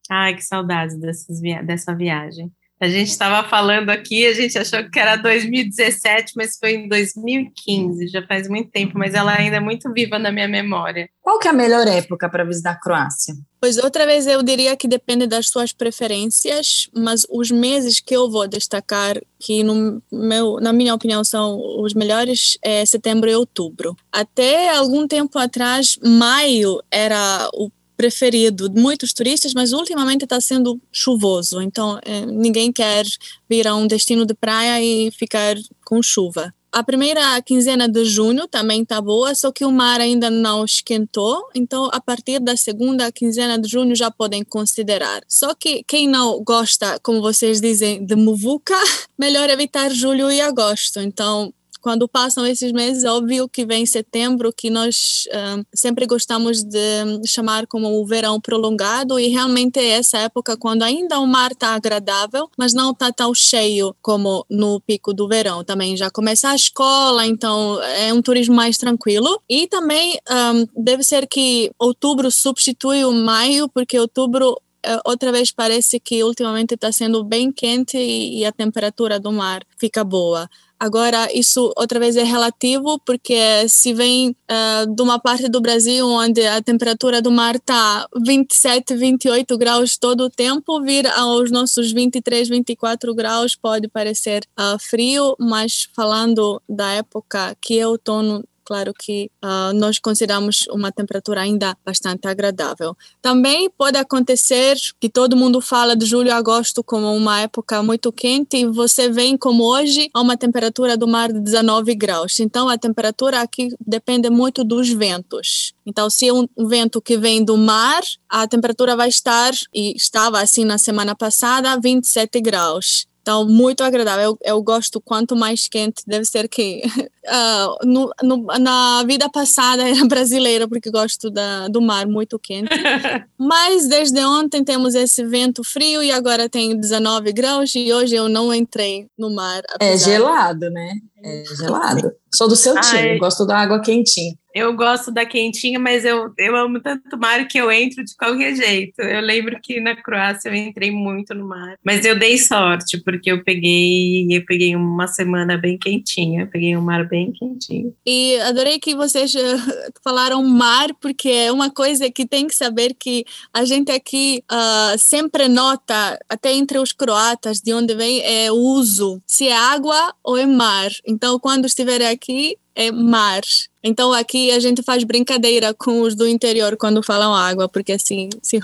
Ai, 0.09 0.37
que 0.37 0.43
saudades 0.43 0.97
dessas 0.99 1.41
via 1.41 1.63
dessa 1.63 1.95
viagem. 1.95 2.53
A 2.83 2.89
gente 2.89 3.11
estava 3.11 3.49
falando 3.49 3.91
aqui, 3.91 4.27
a 4.27 4.35
gente 4.35 4.59
achou 4.59 4.83
que 4.91 4.99
era 4.99 5.15
2017, 5.15 6.33
mas 6.35 6.59
foi 6.59 6.73
em 6.73 6.89
2015, 6.89 8.09
já 8.09 8.27
faz 8.27 8.49
muito 8.49 8.73
tempo, 8.73 8.99
mas 8.99 9.15
ela 9.15 9.39
ainda 9.39 9.59
é 9.59 9.61
muito 9.61 9.93
viva 9.93 10.19
na 10.19 10.33
minha 10.33 10.49
memória. 10.49 11.09
Qual 11.21 11.39
que 11.39 11.47
é 11.47 11.53
a 11.53 11.55
melhor 11.55 11.87
época 11.87 12.29
para 12.29 12.43
visitar 12.43 12.73
a 12.73 12.81
Croácia? 12.81 13.37
Pois 13.61 13.79
outra 13.79 14.05
vez 14.05 14.27
eu 14.27 14.43
diria 14.43 14.77
que 14.77 14.89
depende 14.89 15.29
das 15.29 15.47
suas 15.47 15.73
preferências, 15.73 16.91
mas 16.93 17.25
os 17.31 17.53
meses 17.53 18.01
que 18.01 18.17
eu 18.17 18.29
vou 18.29 18.49
destacar, 18.49 19.17
que 19.39 19.63
no 19.63 20.03
meu, 20.11 20.59
na 20.61 20.73
minha 20.73 20.93
opinião 20.93 21.23
são 21.23 21.61
os 21.81 21.95
melhores, 21.95 22.59
é 22.61 22.85
setembro 22.85 23.31
e 23.31 23.37
outubro. 23.37 23.97
Até 24.11 24.77
algum 24.77 25.07
tempo 25.07 25.39
atrás, 25.39 26.01
maio 26.03 26.83
era 26.91 27.49
o 27.55 27.71
preferido 28.03 28.69
de 28.69 28.81
muitos 28.81 29.13
turistas, 29.13 29.55
mas 29.55 29.73
ultimamente 29.73 30.25
está 30.25 30.41
sendo 30.41 30.81
chuvoso, 30.91 31.63
então 31.63 32.01
é, 32.05 32.27
ninguém 32.27 32.73
quer 32.73 33.05
vir 33.49 33.69
a 33.69 33.77
um 33.77 33.87
destino 33.87 34.27
de 34.27 34.35
praia 34.35 34.83
e 34.83 35.09
ficar 35.13 35.55
com 35.85 36.03
chuva. 36.03 36.53
a 36.73 36.83
primeira 36.83 37.41
quinzena 37.43 37.87
de 37.87 38.05
junho 38.05 38.49
também 38.49 38.83
está 38.83 39.01
boa, 39.01 39.35
só 39.37 39.53
que 39.53 39.65
o 39.65 39.71
mar 39.71 40.01
ainda 40.01 40.29
não 40.31 40.65
esquentou, 40.65 41.49
então 41.55 41.89
a 41.93 42.01
partir 42.01 42.41
da 42.41 42.57
segunda 42.57 43.13
quinzena 43.13 43.57
de 43.57 43.69
junho 43.69 43.95
já 43.95 44.11
podem 44.11 44.43
considerar. 44.43 45.23
Só 45.29 45.55
que 45.55 45.85
quem 45.87 46.09
não 46.09 46.43
gosta, 46.43 46.99
como 47.05 47.21
vocês 47.21 47.61
dizem, 47.61 48.05
de 48.05 48.17
muvuca, 48.17 48.75
melhor 49.17 49.49
evitar 49.49 49.93
julho 49.93 50.29
e 50.29 50.41
agosto. 50.41 50.99
Então, 50.99 51.53
quando 51.83 52.09
passam 52.09 52.47
esses 52.47 52.71
meses, 52.73 53.05
óbvio 53.05 53.49
que 53.49 53.67
vem 53.67 53.85
setembro, 53.85 54.53
que 54.57 54.71
nós 54.71 55.25
uh, 55.29 55.67
sempre 55.75 56.07
gostamos 56.07 56.63
de 56.63 56.79
chamar 57.27 57.67
como 57.67 58.01
o 58.01 58.07
verão 58.07 58.41
prolongado, 58.41 59.19
e 59.19 59.29
realmente 59.29 59.79
é 59.81 59.91
essa 59.91 60.19
época 60.19 60.57
quando 60.57 60.83
ainda 60.83 61.19
o 61.19 61.27
mar 61.27 61.51
está 61.51 61.75
agradável, 61.75 62.49
mas 62.57 62.73
não 62.73 62.93
está 62.93 63.13
tão 63.13 63.35
cheio 63.35 63.95
como 64.01 64.47
no 64.49 64.81
pico 64.81 65.13
do 65.13 65.29
verão. 65.29 65.65
Também 65.65 65.97
já 65.97 66.09
começa 66.11 66.49
a 66.51 66.55
escola, 66.55 67.27
então 67.27 67.83
é 67.83 68.13
um 68.15 68.23
turismo 68.23 68.55
mais 68.55 68.79
tranquilo. 68.79 69.43
E 69.49 69.67
também 69.67 70.19
um, 70.55 70.83
deve 70.83 71.03
ser 71.03 71.27
que 71.27 71.73
outubro 71.79 72.31
substitui 72.31 73.05
o 73.05 73.13
maio, 73.13 73.69
porque 73.69 73.99
outubro 73.99 74.57
eh, 74.85 75.01
outra 75.05 75.31
vez 75.31 75.53
parece 75.53 76.01
que 76.01 76.25
ultimamente 76.25 76.75
está 76.75 76.91
sendo 76.91 77.23
bem 77.23 77.53
quente 77.53 77.97
e, 77.97 78.45
a 78.45 78.53
temperatura 78.53 79.21
do 79.21 79.31
mar 79.31 79.63
fica 79.79 80.03
boa. 80.03 80.49
Agora, 80.83 81.29
isso 81.33 81.73
outra 81.77 82.01
vez 82.01 82.17
é 82.17 82.25
relativo, 82.25 82.99
porque 83.07 83.69
se 83.69 83.95
vem 83.95 84.31
uh, 84.51 84.93
de 84.93 85.01
uma 85.01 85.17
parte 85.17 85.49
do 85.49 85.61
Brasil 85.61 86.09
onde 86.09 86.45
a 86.45 86.61
temperatura 86.61 87.23
do 87.23 87.31
mar 87.31 87.55
está 87.55 88.05
27, 88.27 88.97
28 88.97 89.57
graus 89.57 89.97
todo 89.97 90.25
o 90.25 90.29
tempo, 90.29 90.83
vir 90.83 91.07
aos 91.07 91.53
nossos 91.53 91.93
23, 91.93 92.49
24 92.49 93.15
graus 93.15 93.55
pode 93.55 93.87
parecer 93.87 94.43
uh, 94.59 94.77
frio, 94.77 95.37
mas 95.39 95.89
falando 95.95 96.61
da 96.69 96.91
época 96.95 97.57
que 97.61 97.79
é 97.79 97.87
outono, 97.87 98.43
claro 98.65 98.93
que 98.93 99.31
uh, 99.43 99.73
nós 99.75 99.99
consideramos 99.99 100.67
uma 100.71 100.91
temperatura 100.91 101.41
ainda 101.41 101.77
bastante 101.85 102.27
agradável. 102.27 102.97
Também 103.21 103.71
pode 103.71 103.99
acontecer 103.99 104.77
que 105.01 105.09
todo 105.09 105.37
mundo 105.37 105.61
fala 105.61 105.97
de 105.97 106.07
julho 106.07 106.29
e 106.29 106.31
agosto 106.31 106.83
como 106.83 107.15
uma 107.15 107.41
época 107.41 107.83
muito 107.83 108.13
quente 108.13 108.59
e 108.59 108.67
você 108.67 109.11
vem 109.11 109.37
como 109.37 109.65
hoje 109.65 110.09
a 110.15 110.21
uma 110.21 110.37
temperatura 110.37 110.97
do 110.97 111.07
mar 111.07 111.33
de 111.33 111.41
19 111.41 111.95
graus. 111.95 112.41
Então 112.41 112.69
a 112.69 112.79
temperatura 112.79 113.41
aqui 113.41 113.75
depende 113.85 114.31
muito 114.31 114.65
dos 114.65 114.89
ventos. 114.89 115.75
Então 115.85 116.09
se 116.09 116.29
é 116.29 116.33
um 116.33 116.47
vento 116.69 117.01
que 117.01 117.17
vem 117.17 117.45
do 117.45 117.57
mar, 117.57 118.03
a 118.29 118.47
temperatura 118.47 118.97
vai 118.97 119.09
estar 119.09 119.53
e 119.75 119.95
estava 119.97 120.41
assim 120.41 120.65
na 120.65 120.79
semana 120.79 121.15
passada 121.15 121.79
27 121.79 122.41
graus. 122.41 123.07
Então, 123.23 123.47
muito 123.47 123.83
agradável. 123.85 124.37
Eu, 124.43 124.57
eu 124.57 124.63
gosto 124.63 125.01
quanto 125.01 125.37
mais 125.37 125.69
quente, 125.69 126.03
deve 126.07 126.25
ser 126.25 126.49
que 126.49 126.83
uh, 127.25 127.79
no, 127.87 128.11
no, 128.23 128.37
na 128.59 129.05
vida 129.05 129.31
passada 129.31 129.89
era 129.89 130.05
brasileira, 130.05 130.69
porque 130.69 130.91
gosto 130.91 131.31
da, 131.31 131.69
do 131.69 131.81
mar 131.81 132.07
muito 132.07 132.39
quente. 132.39 132.69
Mas 133.39 133.87
desde 133.87 134.21
ontem 134.25 134.65
temos 134.65 134.95
esse 134.95 135.25
vento 135.25 135.63
frio 135.63 136.03
e 136.03 136.11
agora 136.11 136.49
tem 136.49 136.77
19 136.77 137.33
graus 137.33 137.73
e 137.77 137.93
hoje 137.93 138.17
eu 138.17 138.29
não 138.29 138.53
entrei 138.53 139.07
no 139.17 139.31
mar. 139.31 139.63
É 139.81 139.97
gelado, 139.97 140.69
né? 140.69 140.95
É 141.23 141.45
gelado. 141.57 142.13
Sou 142.35 142.49
do 142.49 142.57
seu 142.57 142.75
time, 142.81 143.19
gosto 143.19 143.47
da 143.47 143.59
água 143.59 143.81
quentinha. 143.81 144.35
Eu 144.55 144.75
gosto 144.75 145.11
da 145.11 145.25
quentinha, 145.25 145.79
mas 145.79 146.05
eu, 146.05 146.31
eu 146.37 146.55
amo 146.55 146.81
tanto 146.81 147.17
mar 147.17 147.47
que 147.49 147.57
eu 147.57 147.73
entro 147.73 148.05
de 148.05 148.15
qualquer 148.15 148.55
jeito. 148.55 149.01
Eu 149.01 149.21
lembro 149.23 149.59
que 149.63 149.81
na 149.81 149.97
Croácia 149.97 150.51
eu 150.51 150.55
entrei 150.55 150.91
muito 150.91 151.35
no 151.35 151.49
mar, 151.49 151.77
mas 151.83 152.05
eu 152.05 152.19
dei 152.19 152.37
sorte 152.37 153.03
porque 153.03 153.33
eu 153.33 153.43
peguei 153.43 154.27
eu 154.31 154.45
peguei 154.45 154.77
uma 154.77 155.07
semana 155.07 155.57
bem 155.57 155.79
quentinha, 155.79 156.47
peguei 156.47 156.77
um 156.77 156.83
mar 156.83 157.09
bem 157.09 157.33
quentinho. 157.33 157.95
E 158.05 158.39
adorei 158.41 158.79
que 158.79 158.95
vocês 158.95 159.33
falaram 160.05 160.43
mar 160.45 160.89
porque 161.01 161.31
é 161.31 161.53
uma 161.53 161.71
coisa 161.71 162.11
que 162.11 162.27
tem 162.27 162.47
que 162.47 162.55
saber 162.55 162.95
que 162.99 163.25
a 163.55 163.65
gente 163.65 163.91
aqui 163.91 164.45
uh, 164.53 164.99
sempre 164.99 165.49
nota 165.49 166.19
até 166.29 166.53
entre 166.53 166.79
os 166.79 166.93
croatas 166.93 167.59
de 167.59 167.73
onde 167.73 167.95
vem 167.95 168.21
é 168.23 168.53
o 168.53 168.57
uso 168.57 169.23
se 169.27 169.49
é 169.49 169.57
água 169.57 170.15
ou 170.23 170.37
é 170.37 170.45
mar. 170.45 170.91
Então 171.13 171.39
quando 171.39 171.67
estiver 171.67 172.03
aqui 172.03 172.57
é 172.75 172.91
mar. 172.91 173.43
Então 173.85 174.13
aqui 174.13 174.51
a 174.51 174.59
gente 174.59 174.83
faz 174.83 175.05
brincadeira 175.05 175.75
com 175.75 176.01
os 176.01 176.15
do 176.15 176.27
interior 176.27 176.77
quando 176.77 177.03
falam 177.03 177.35
água, 177.35 177.69
porque 177.69 177.93
assim 177.93 178.31
se 178.43 178.59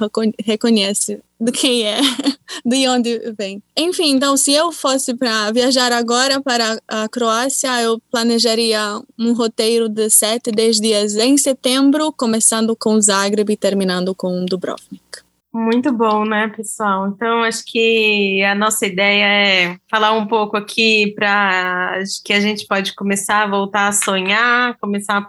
reconhece 0.44 1.20
de 1.40 1.52
quem 1.52 1.87
é, 1.87 2.00
de 2.64 2.88
onde 2.88 3.34
vem. 3.37 3.62
Enfim, 3.76 4.12
então 4.12 4.37
se 4.37 4.52
eu 4.52 4.72
fosse 4.72 5.14
para 5.14 5.52
viajar 5.52 5.92
agora 5.92 6.40
para 6.40 6.80
a 6.88 7.08
Croácia, 7.08 7.82
eu 7.82 8.00
planejaria 8.11 9.00
um 9.18 9.34
roteiro 9.34 9.88
de 9.88 10.08
sete, 10.08 10.50
dez 10.50 10.80
dias 10.80 11.16
em 11.16 11.37
setembro, 11.37 12.12
começando 12.12 12.74
com 12.74 13.00
Zagreb 13.00 13.52
e 13.52 13.56
terminando 13.56 14.14
com 14.14 14.44
Dubrovnik. 14.46 15.27
Muito 15.52 15.90
bom, 15.90 16.26
né, 16.26 16.48
pessoal? 16.48 17.08
Então, 17.08 17.42
acho 17.42 17.64
que 17.66 18.42
a 18.44 18.54
nossa 18.54 18.87
ideia 18.87 19.24
é 19.24 19.76
falar 19.90 20.12
um 20.12 20.26
pouco 20.26 20.58
aqui 20.58 21.12
para 21.16 22.02
que 22.22 22.34
a 22.34 22.40
gente 22.40 22.66
pode 22.66 22.94
começar 22.94 23.44
a 23.44 23.46
voltar 23.46 23.88
a 23.88 23.92
sonhar, 23.92 24.76
começar 24.78 25.16
a 25.16 25.26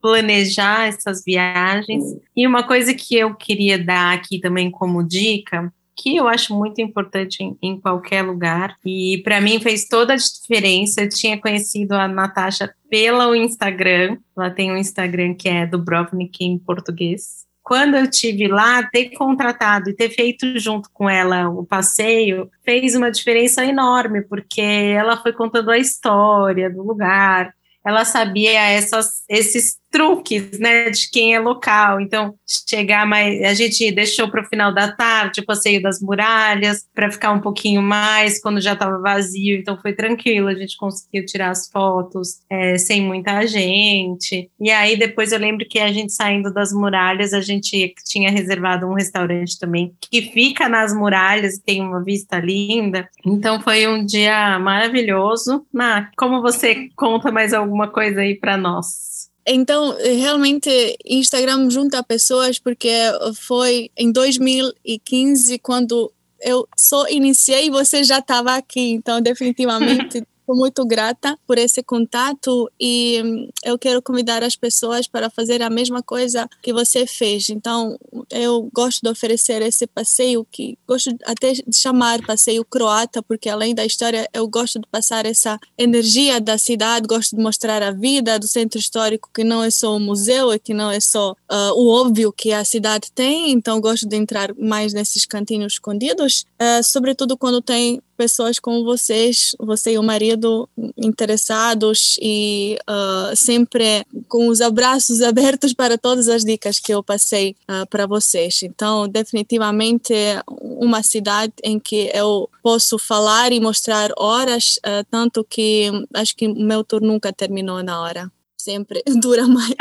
planejar 0.00 0.88
essas 0.88 1.22
viagens. 1.22 2.02
E 2.34 2.46
uma 2.46 2.62
coisa 2.62 2.94
que 2.94 3.14
eu 3.14 3.34
queria 3.34 3.78
dar 3.78 4.14
aqui 4.14 4.40
também 4.40 4.70
como 4.70 5.06
dica 5.06 5.72
que 6.00 6.16
eu 6.16 6.28
acho 6.28 6.54
muito 6.54 6.80
importante 6.80 7.42
em, 7.42 7.58
em 7.60 7.80
qualquer 7.80 8.22
lugar. 8.22 8.76
E 8.86 9.20
para 9.24 9.40
mim 9.40 9.60
fez 9.60 9.86
toda 9.88 10.12
a 10.12 10.16
diferença. 10.16 11.02
Eu 11.02 11.08
tinha 11.08 11.38
conhecido 11.38 11.92
a 11.92 12.06
Natasha 12.06 12.72
pelo 12.88 13.34
Instagram. 13.34 14.16
Ela 14.36 14.48
tem 14.48 14.70
um 14.70 14.76
Instagram 14.76 15.34
que 15.34 15.48
é 15.48 15.66
Dubrovnik 15.66 16.44
em 16.44 16.56
português 16.56 17.37
quando 17.68 17.96
eu 17.96 18.10
tive 18.10 18.48
lá, 18.48 18.82
ter 18.82 19.10
contratado 19.10 19.90
e 19.90 19.94
ter 19.94 20.08
feito 20.08 20.58
junto 20.58 20.88
com 20.90 21.08
ela 21.08 21.50
o 21.50 21.66
passeio 21.66 22.50
fez 22.64 22.94
uma 22.94 23.10
diferença 23.10 23.62
enorme, 23.62 24.22
porque 24.22 24.62
ela 24.62 25.18
foi 25.18 25.34
contando 25.34 25.70
a 25.70 25.76
história 25.76 26.70
do 26.70 26.82
lugar, 26.82 27.54
ela 27.84 28.06
sabia 28.06 28.58
essas, 28.58 29.22
esses 29.28 29.78
truques, 29.90 30.58
né, 30.58 30.90
de 30.90 31.10
quem 31.10 31.34
é 31.34 31.38
local. 31.38 32.00
Então, 32.00 32.34
chegar 32.68 33.06
mais, 33.06 33.42
a 33.42 33.54
gente 33.54 33.90
deixou 33.92 34.28
para 34.28 34.42
o 34.42 34.46
final 34.46 34.72
da 34.72 34.92
tarde 34.92 35.40
o 35.40 35.46
passeio 35.46 35.82
das 35.82 36.00
muralhas 36.00 36.86
para 36.94 37.10
ficar 37.10 37.32
um 37.32 37.40
pouquinho 37.40 37.82
mais 37.82 38.40
quando 38.40 38.60
já 38.60 38.74
estava 38.74 38.98
vazio. 38.98 39.58
Então, 39.58 39.78
foi 39.80 39.92
tranquilo, 39.92 40.48
a 40.48 40.54
gente 40.54 40.76
conseguiu 40.76 41.24
tirar 41.24 41.50
as 41.50 41.68
fotos 41.70 42.40
é, 42.50 42.76
sem 42.78 43.02
muita 43.02 43.46
gente. 43.46 44.50
E 44.60 44.70
aí, 44.70 44.96
depois 44.96 45.32
eu 45.32 45.38
lembro 45.38 45.66
que 45.68 45.78
a 45.78 45.92
gente 45.92 46.12
saindo 46.12 46.52
das 46.52 46.72
muralhas, 46.72 47.32
a 47.32 47.40
gente 47.40 47.94
tinha 48.04 48.30
reservado 48.30 48.86
um 48.86 48.94
restaurante 48.94 49.58
também 49.58 49.94
que 50.00 50.22
fica 50.22 50.68
nas 50.68 50.94
muralhas 50.94 51.58
tem 51.58 51.82
uma 51.82 52.02
vista 52.02 52.38
linda. 52.38 53.08
Então, 53.24 53.60
foi 53.60 53.86
um 53.86 54.04
dia 54.04 54.58
maravilhoso. 54.58 55.66
Má, 55.72 56.10
como 56.16 56.40
você 56.40 56.88
conta 56.96 57.30
mais 57.30 57.52
alguma 57.52 57.88
coisa 57.88 58.20
aí 58.20 58.34
para 58.34 58.56
nós? 58.56 59.17
Então, 59.48 59.96
realmente, 59.98 60.96
Instagram 61.04 61.70
junta 61.70 62.02
pessoas 62.02 62.58
porque 62.58 62.90
foi 63.34 63.90
em 63.96 64.12
2015 64.12 65.58
quando 65.58 66.12
eu 66.40 66.68
só 66.76 67.08
iniciei 67.08 67.66
e 67.66 67.70
você 67.70 68.04
já 68.04 68.18
estava 68.18 68.54
aqui. 68.54 68.92
Então, 68.92 69.20
definitivamente 69.20 70.22
Estou 70.48 70.56
muito 70.56 70.86
grata 70.86 71.38
por 71.46 71.58
esse 71.58 71.82
contato 71.82 72.72
e 72.80 73.20
hum, 73.22 73.50
eu 73.62 73.78
quero 73.78 74.00
convidar 74.00 74.42
as 74.42 74.56
pessoas 74.56 75.06
para 75.06 75.28
fazer 75.28 75.60
a 75.60 75.68
mesma 75.68 76.02
coisa 76.02 76.48
que 76.62 76.72
você 76.72 77.06
fez. 77.06 77.50
Então, 77.50 77.98
eu 78.30 78.66
gosto 78.72 79.02
de 79.02 79.10
oferecer 79.10 79.60
esse 79.60 79.86
passeio 79.86 80.46
que 80.50 80.78
gosto 80.88 81.14
até 81.26 81.52
de 81.52 81.76
chamar 81.76 82.24
passeio 82.24 82.64
croata, 82.64 83.22
porque 83.22 83.50
além 83.50 83.74
da 83.74 83.84
história, 83.84 84.26
eu 84.32 84.48
gosto 84.48 84.80
de 84.80 84.86
passar 84.90 85.26
essa 85.26 85.60
energia 85.76 86.40
da 86.40 86.56
cidade, 86.56 87.06
gosto 87.06 87.36
de 87.36 87.42
mostrar 87.42 87.82
a 87.82 87.90
vida 87.90 88.38
do 88.38 88.48
centro 88.48 88.78
histórico, 88.78 89.28
que 89.34 89.44
não 89.44 89.62
é 89.62 89.70
só 89.70 89.94
um 89.96 90.00
museu 90.00 90.50
e 90.54 90.58
que 90.58 90.72
não 90.72 90.90
é 90.90 90.98
só 90.98 91.32
uh, 91.32 91.74
o 91.74 91.90
óbvio 91.90 92.32
que 92.32 92.54
a 92.54 92.64
cidade 92.64 93.12
tem. 93.14 93.50
Então, 93.50 93.82
gosto 93.82 94.08
de 94.08 94.16
entrar 94.16 94.54
mais 94.54 94.94
nesses 94.94 95.26
cantinhos 95.26 95.74
escondidos, 95.74 96.46
uh, 96.58 96.82
sobretudo 96.82 97.36
quando 97.36 97.60
tem 97.60 98.00
pessoas 98.18 98.58
como 98.58 98.84
vocês, 98.84 99.54
você 99.60 99.92
e 99.92 99.98
o 99.98 100.02
marido, 100.02 100.68
interessados 100.96 102.18
e 102.20 102.76
uh, 102.90 103.36
sempre 103.36 104.04
com 104.26 104.48
os 104.48 104.60
abraços 104.60 105.22
abertos 105.22 105.72
para 105.72 105.96
todas 105.96 106.28
as 106.28 106.44
dicas 106.44 106.80
que 106.80 106.92
eu 106.92 107.00
passei 107.00 107.54
uh, 107.70 107.86
para 107.88 108.06
vocês. 108.06 108.64
Então, 108.64 109.08
definitivamente 109.08 110.12
uma 110.48 111.00
cidade 111.04 111.52
em 111.62 111.78
que 111.78 112.10
eu 112.12 112.50
posso 112.60 112.98
falar 112.98 113.52
e 113.52 113.60
mostrar 113.60 114.10
horas, 114.18 114.78
uh, 114.78 115.06
tanto 115.08 115.44
que 115.44 115.88
acho 116.12 116.34
que 116.34 116.48
o 116.48 116.54
meu 116.56 116.82
tour 116.82 117.00
nunca 117.00 117.32
terminou 117.32 117.80
na 117.84 118.02
hora. 118.02 118.30
Sempre 118.56 119.00
dura 119.22 119.46
mais. 119.46 119.76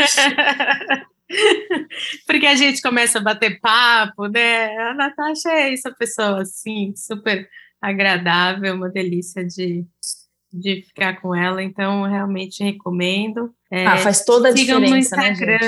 Porque 2.27 2.45
a 2.45 2.55
gente 2.55 2.81
começa 2.81 3.17
a 3.17 3.21
bater 3.21 3.59
papo, 3.59 4.27
né? 4.27 4.77
A 4.77 4.93
Natasha 4.93 5.49
é 5.49 5.73
essa 5.73 5.91
pessoa 5.91 6.43
assim, 6.43 6.93
super 6.95 7.49
agradável, 7.81 8.75
uma 8.75 8.89
delícia 8.89 9.45
de, 9.45 9.85
de 10.51 10.81
ficar 10.83 11.21
com 11.21 11.33
ela, 11.35 11.63
então 11.63 12.03
realmente 12.03 12.63
recomendo. 12.63 13.53
É, 13.71 13.85
ah, 13.85 13.97
faz 13.97 14.23
toda 14.23 14.49
a 14.49 14.51
diferença, 14.51 15.15
né, 15.17 15.35
gente? 15.35 15.59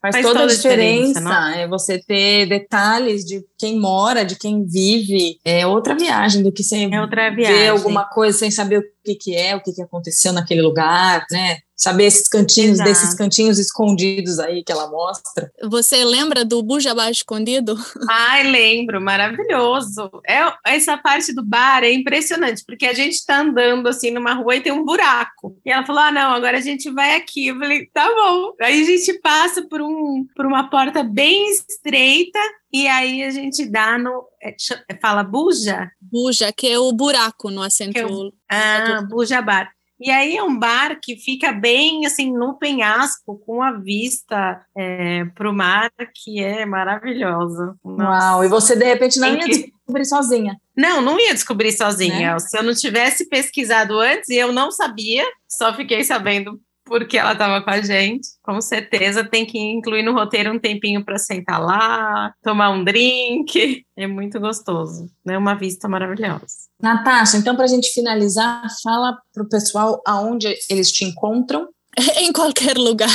Faz, 0.00 0.14
faz 0.14 0.26
toda, 0.26 0.40
toda, 0.40 0.52
a 0.52 0.54
diferença, 0.54 1.20
diferença 1.20 1.56
é 1.56 1.66
você 1.66 1.98
ter 1.98 2.46
detalhes 2.46 3.24
de 3.24 3.44
quem 3.58 3.80
mora, 3.80 4.24
de 4.24 4.36
quem 4.36 4.64
vive. 4.64 5.40
É 5.44 5.66
outra 5.66 5.96
viagem 5.96 6.42
do 6.42 6.52
que 6.52 6.62
você 6.62 6.88
é 6.90 7.00
outra 7.00 7.34
viagem. 7.34 7.56
ver 7.56 7.68
alguma 7.68 8.04
coisa 8.04 8.38
sem 8.38 8.50
saber 8.50 8.78
o 8.78 8.84
que, 9.04 9.14
que 9.16 9.34
é, 9.34 9.56
o 9.56 9.60
que, 9.60 9.72
que 9.72 9.82
aconteceu 9.82 10.32
naquele 10.32 10.62
lugar, 10.62 11.26
né? 11.32 11.58
saber 11.78 12.06
esses 12.06 12.26
cantinhos, 12.26 12.72
Exato. 12.72 12.90
desses 12.90 13.14
cantinhos 13.14 13.58
escondidos 13.58 14.40
aí 14.40 14.64
que 14.64 14.72
ela 14.72 14.90
mostra. 14.90 15.50
Você 15.62 16.04
lembra 16.04 16.44
do 16.44 16.60
Bujabá 16.60 17.08
escondido? 17.08 17.78
Ai, 18.10 18.42
lembro, 18.50 19.00
maravilhoso. 19.00 20.10
É, 20.26 20.52
essa 20.66 20.98
parte 20.98 21.32
do 21.32 21.44
bar 21.44 21.84
é 21.84 21.92
impressionante, 21.92 22.64
porque 22.66 22.84
a 22.84 22.92
gente 22.92 23.24
tá 23.24 23.40
andando 23.40 23.86
assim 23.86 24.10
numa 24.10 24.34
rua 24.34 24.56
e 24.56 24.60
tem 24.60 24.72
um 24.72 24.84
buraco. 24.84 25.56
E 25.64 25.70
ela 25.70 25.86
falou: 25.86 26.02
ah, 26.02 26.10
não, 26.10 26.32
agora 26.32 26.58
a 26.58 26.60
gente 26.60 26.90
vai 26.90 27.14
aqui. 27.14 27.47
Eu 27.48 27.58
falei: 27.58 27.86
tá 27.92 28.06
bom. 28.06 28.54
Aí 28.60 28.82
a 28.82 28.84
gente 28.84 29.18
passa 29.20 29.66
por, 29.68 29.80
um, 29.80 30.26
por 30.34 30.46
uma 30.46 30.68
porta 30.68 31.02
bem 31.02 31.50
estreita 31.50 32.38
e 32.72 32.86
aí 32.86 33.22
a 33.22 33.30
gente 33.30 33.66
dá 33.66 33.98
no. 33.98 34.24
É, 34.42 34.54
fala 35.00 35.22
buja? 35.22 35.90
Buja, 36.00 36.52
que 36.52 36.68
é 36.68 36.78
o 36.78 36.92
buraco 36.92 37.50
no 37.50 37.62
acento. 37.62 37.98
É 37.98 38.06
o, 38.06 38.32
ah, 38.50 39.02
buja 39.08 39.40
bar. 39.40 39.70
E 40.00 40.10
aí 40.10 40.36
é 40.36 40.42
um 40.42 40.56
bar 40.56 41.00
que 41.02 41.16
fica 41.16 41.50
bem 41.50 42.06
assim 42.06 42.32
no 42.32 42.56
penhasco, 42.56 43.36
com 43.44 43.60
a 43.60 43.72
vista 43.72 44.64
é, 44.76 45.24
para 45.34 45.50
o 45.50 45.52
mar, 45.52 45.90
que 46.14 46.40
é 46.42 46.64
maravilhosa. 46.64 47.74
Uau! 47.84 48.44
E 48.44 48.48
você 48.48 48.76
de 48.76 48.84
repente 48.84 49.18
não 49.18 49.34
ia 49.34 49.46
descobrir 49.46 50.04
sozinha? 50.04 50.56
Não, 50.76 51.00
não 51.00 51.18
ia 51.18 51.34
descobrir 51.34 51.72
sozinha. 51.72 52.34
Né? 52.34 52.38
Se 52.38 52.56
eu 52.56 52.62
não 52.62 52.74
tivesse 52.74 53.28
pesquisado 53.28 53.98
antes, 53.98 54.28
e 54.28 54.36
eu 54.36 54.52
não 54.52 54.70
sabia, 54.70 55.24
só 55.48 55.74
fiquei 55.74 56.04
sabendo 56.04 56.60
porque 56.88 57.18
ela 57.18 57.32
estava 57.32 57.62
com 57.62 57.70
a 57.70 57.80
gente. 57.80 58.26
Com 58.42 58.60
certeza 58.60 59.22
tem 59.22 59.44
que 59.44 59.58
incluir 59.58 60.02
no 60.02 60.14
roteiro 60.14 60.52
um 60.52 60.58
tempinho 60.58 61.04
para 61.04 61.18
sentar 61.18 61.62
lá, 61.62 62.32
tomar 62.42 62.70
um 62.70 62.82
drink. 62.82 63.84
É 63.96 64.06
muito 64.06 64.40
gostoso, 64.40 65.10
né? 65.24 65.36
Uma 65.36 65.54
vista 65.54 65.86
maravilhosa. 65.88 66.46
Natasha, 66.82 67.36
então 67.36 67.54
para 67.54 67.64
a 67.64 67.68
gente 67.68 67.92
finalizar, 67.92 68.64
fala 68.82 69.18
para 69.32 69.42
o 69.42 69.48
pessoal 69.48 70.00
aonde 70.06 70.56
eles 70.70 70.90
te 70.90 71.04
encontram 71.04 71.68
em 72.18 72.32
qualquer 72.32 72.76
lugar. 72.76 73.08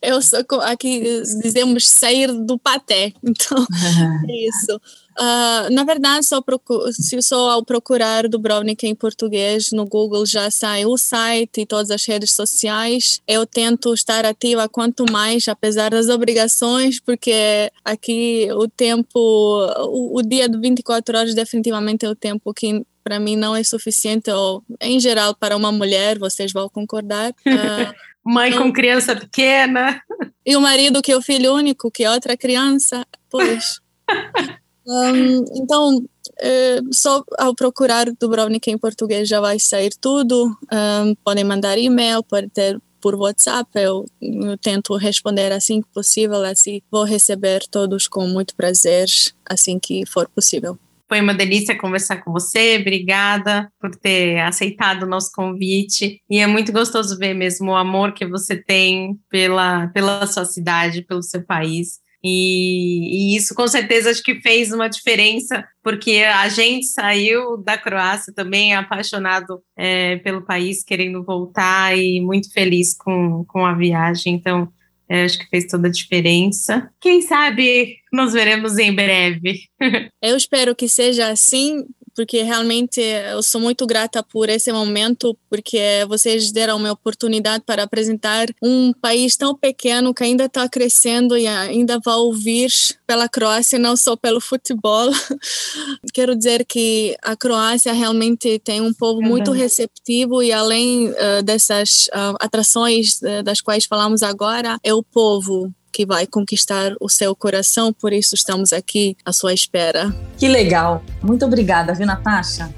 Eu 0.00 0.20
sou 0.22 0.40
aqui 0.62 1.22
dizemos 1.42 1.88
sair 1.88 2.32
do 2.32 2.58
paté, 2.58 3.12
então 3.22 3.58
é 4.28 4.48
isso. 4.48 4.80
Uh, 5.18 5.72
na 5.72 5.84
verdade, 5.84 6.24
só, 6.24 6.40
procuro, 6.40 6.92
se 6.92 7.20
só 7.22 7.50
ao 7.50 7.64
procurar 7.64 8.28
Dubrovnik 8.28 8.86
em 8.86 8.94
português 8.94 9.70
no 9.72 9.84
Google 9.84 10.24
já 10.24 10.50
sai 10.50 10.86
o 10.86 10.96
site 10.96 11.62
e 11.62 11.66
todas 11.66 11.90
as 11.90 12.04
redes 12.04 12.32
sociais. 12.32 13.20
Eu 13.26 13.46
tento 13.46 13.92
estar 13.92 14.24
ativa 14.24 14.68
quanto 14.68 15.10
mais, 15.10 15.46
apesar 15.48 15.90
das 15.90 16.08
obrigações, 16.08 16.98
porque 16.98 17.70
aqui 17.84 18.48
o 18.52 18.68
tempo, 18.68 19.18
o, 19.18 20.18
o 20.18 20.22
dia 20.22 20.48
de 20.48 20.58
24 20.58 21.18
horas 21.18 21.34
definitivamente 21.34 22.06
é 22.06 22.08
o 22.08 22.14
tempo 22.14 22.54
que 22.54 22.84
para 23.04 23.18
mim 23.18 23.36
não 23.36 23.54
é 23.54 23.64
suficiente, 23.64 24.30
ou 24.30 24.62
em 24.80 25.00
geral 25.00 25.34
para 25.34 25.56
uma 25.56 25.72
mulher, 25.72 26.18
vocês 26.18 26.52
vão 26.52 26.68
concordar. 26.68 27.30
Uh, 27.30 27.92
Mãe 28.24 28.50
então, 28.50 28.62
com 28.62 28.72
criança 28.72 29.16
pequena. 29.16 30.00
E 30.46 30.56
o 30.56 30.60
marido 30.60 31.02
que 31.02 31.10
é 31.10 31.16
o 31.16 31.22
filho 31.22 31.54
único, 31.54 31.90
que 31.90 32.04
é 32.04 32.10
outra 32.10 32.36
criança, 32.36 33.04
pois. 33.28 33.80
um, 34.86 35.44
então, 35.54 35.98
uh, 35.98 36.94
só 36.94 37.22
ao 37.38 37.54
procurar 37.54 38.06
Dubrovnik 38.18 38.70
em 38.70 38.78
português 38.78 39.28
já 39.28 39.40
vai 39.40 39.58
sair 39.58 39.92
tudo. 40.00 40.56
Um, 40.72 41.14
podem 41.24 41.44
mandar 41.44 41.78
e-mail, 41.78 42.22
pode 42.22 42.48
ter 42.48 42.80
por 43.00 43.16
WhatsApp. 43.16 43.68
Eu, 43.74 44.06
eu, 44.20 44.56
tento 44.56 44.96
responder 44.96 45.52
assim 45.52 45.82
que 45.82 45.88
possível, 45.92 46.44
assim 46.44 46.80
vou 46.90 47.04
receber 47.04 47.62
todos 47.70 48.06
com 48.06 48.26
muito 48.26 48.54
prazer 48.54 49.06
assim 49.48 49.78
que 49.78 50.06
for 50.06 50.28
possível. 50.28 50.78
Foi 51.08 51.20
uma 51.20 51.34
delícia 51.34 51.76
conversar 51.76 52.24
com 52.24 52.32
você. 52.32 52.78
Obrigada 52.80 53.70
por 53.78 53.94
ter 53.94 54.38
aceitado 54.40 55.02
o 55.02 55.08
nosso 55.08 55.30
convite. 55.34 56.22
E 56.30 56.38
é 56.38 56.46
muito 56.46 56.72
gostoso 56.72 57.18
ver 57.18 57.34
mesmo 57.34 57.72
o 57.72 57.76
amor 57.76 58.14
que 58.14 58.26
você 58.26 58.56
tem 58.56 59.18
pela, 59.28 59.88
pela 59.88 60.26
sua 60.26 60.46
cidade, 60.46 61.04
pelo 61.04 61.22
seu 61.22 61.44
país. 61.44 62.01
E, 62.24 63.34
e, 63.34 63.36
isso 63.36 63.54
com 63.54 63.66
certeza 63.66 64.10
acho 64.10 64.22
que 64.22 64.40
fez 64.40 64.72
uma 64.72 64.88
diferença, 64.88 65.64
porque 65.82 66.18
a 66.18 66.48
gente 66.48 66.86
saiu 66.86 67.56
da 67.56 67.76
Croácia 67.76 68.32
também 68.32 68.74
apaixonado 68.74 69.60
é, 69.76 70.16
pelo 70.18 70.42
país, 70.42 70.84
querendo 70.84 71.24
voltar 71.24 71.98
e 71.98 72.20
muito 72.20 72.52
feliz 72.52 72.94
com, 72.96 73.44
com 73.46 73.66
a 73.66 73.74
viagem. 73.74 74.34
Então, 74.34 74.72
é, 75.08 75.24
acho 75.24 75.38
que 75.38 75.48
fez 75.48 75.66
toda 75.66 75.88
a 75.88 75.90
diferença. 75.90 76.90
Quem 77.00 77.20
sabe 77.20 77.96
nos 78.12 78.32
veremos 78.32 78.78
em 78.78 78.94
breve. 78.94 79.60
Eu 80.22 80.36
espero 80.36 80.74
que 80.74 80.88
seja 80.88 81.28
assim, 81.28 81.84
porque 82.14 82.42
realmente 82.42 83.00
eu 83.00 83.42
sou 83.42 83.60
muito 83.60 83.86
grata 83.86 84.22
por 84.22 84.48
esse 84.48 84.72
momento, 84.72 85.36
porque 85.48 86.04
vocês 86.08 86.52
deram 86.52 86.76
uma 86.76 86.92
oportunidade 86.92 87.64
para 87.66 87.82
apresentar 87.82 88.46
um 88.62 88.92
país 88.92 89.36
tão 89.36 89.54
pequeno 89.56 90.14
que 90.14 90.24
ainda 90.24 90.44
está 90.44 90.68
crescendo 90.68 91.36
e 91.36 91.46
ainda 91.46 91.98
vai 92.04 92.16
ouvir 92.16 92.70
pela 93.06 93.28
Croácia, 93.28 93.78
não 93.78 93.96
só 93.96 94.16
pelo 94.16 94.40
futebol. 94.40 95.10
Quero 96.12 96.36
dizer 96.36 96.64
que 96.64 97.16
a 97.22 97.36
Croácia 97.36 97.92
realmente 97.92 98.58
tem 98.58 98.80
um 98.80 98.92
povo 98.92 99.20
uhum. 99.20 99.28
muito 99.28 99.52
receptivo 99.52 100.42
e 100.42 100.52
além 100.52 101.08
uh, 101.08 101.42
dessas 101.42 102.08
uh, 102.08 102.36
atrações 102.40 103.20
uh, 103.22 103.42
das 103.42 103.60
quais 103.60 103.84
falamos 103.84 104.22
agora, 104.22 104.78
é 104.82 104.92
o 104.92 105.02
povo 105.02 105.72
que 105.92 106.06
vai 106.06 106.26
conquistar 106.26 106.94
o 107.00 107.08
seu 107.08 107.36
coração, 107.36 107.92
por 107.92 108.12
isso 108.12 108.34
estamos 108.34 108.72
aqui 108.72 109.16
à 109.24 109.32
sua 109.32 109.52
espera. 109.52 110.14
Que 110.38 110.48
legal. 110.48 111.04
Muito 111.22 111.44
obrigada, 111.44 111.92
viu, 111.94 112.06
Natasha? 112.06 112.72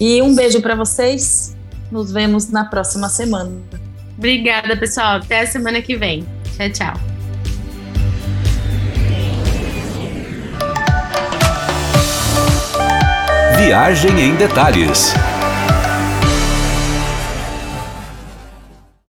E 0.00 0.20
um 0.22 0.34
beijo 0.34 0.60
para 0.60 0.74
vocês. 0.74 1.54
Nos 1.90 2.10
vemos 2.10 2.50
na 2.50 2.64
próxima 2.64 3.08
semana. 3.08 3.52
Obrigada, 4.18 4.76
pessoal. 4.76 5.16
Até 5.16 5.40
a 5.40 5.46
semana 5.46 5.80
que 5.80 5.96
vem. 5.96 6.26
Tchau, 6.56 6.70
tchau. 6.70 7.16
Viagem 13.58 14.20
em 14.20 14.34
detalhes. 14.36 15.14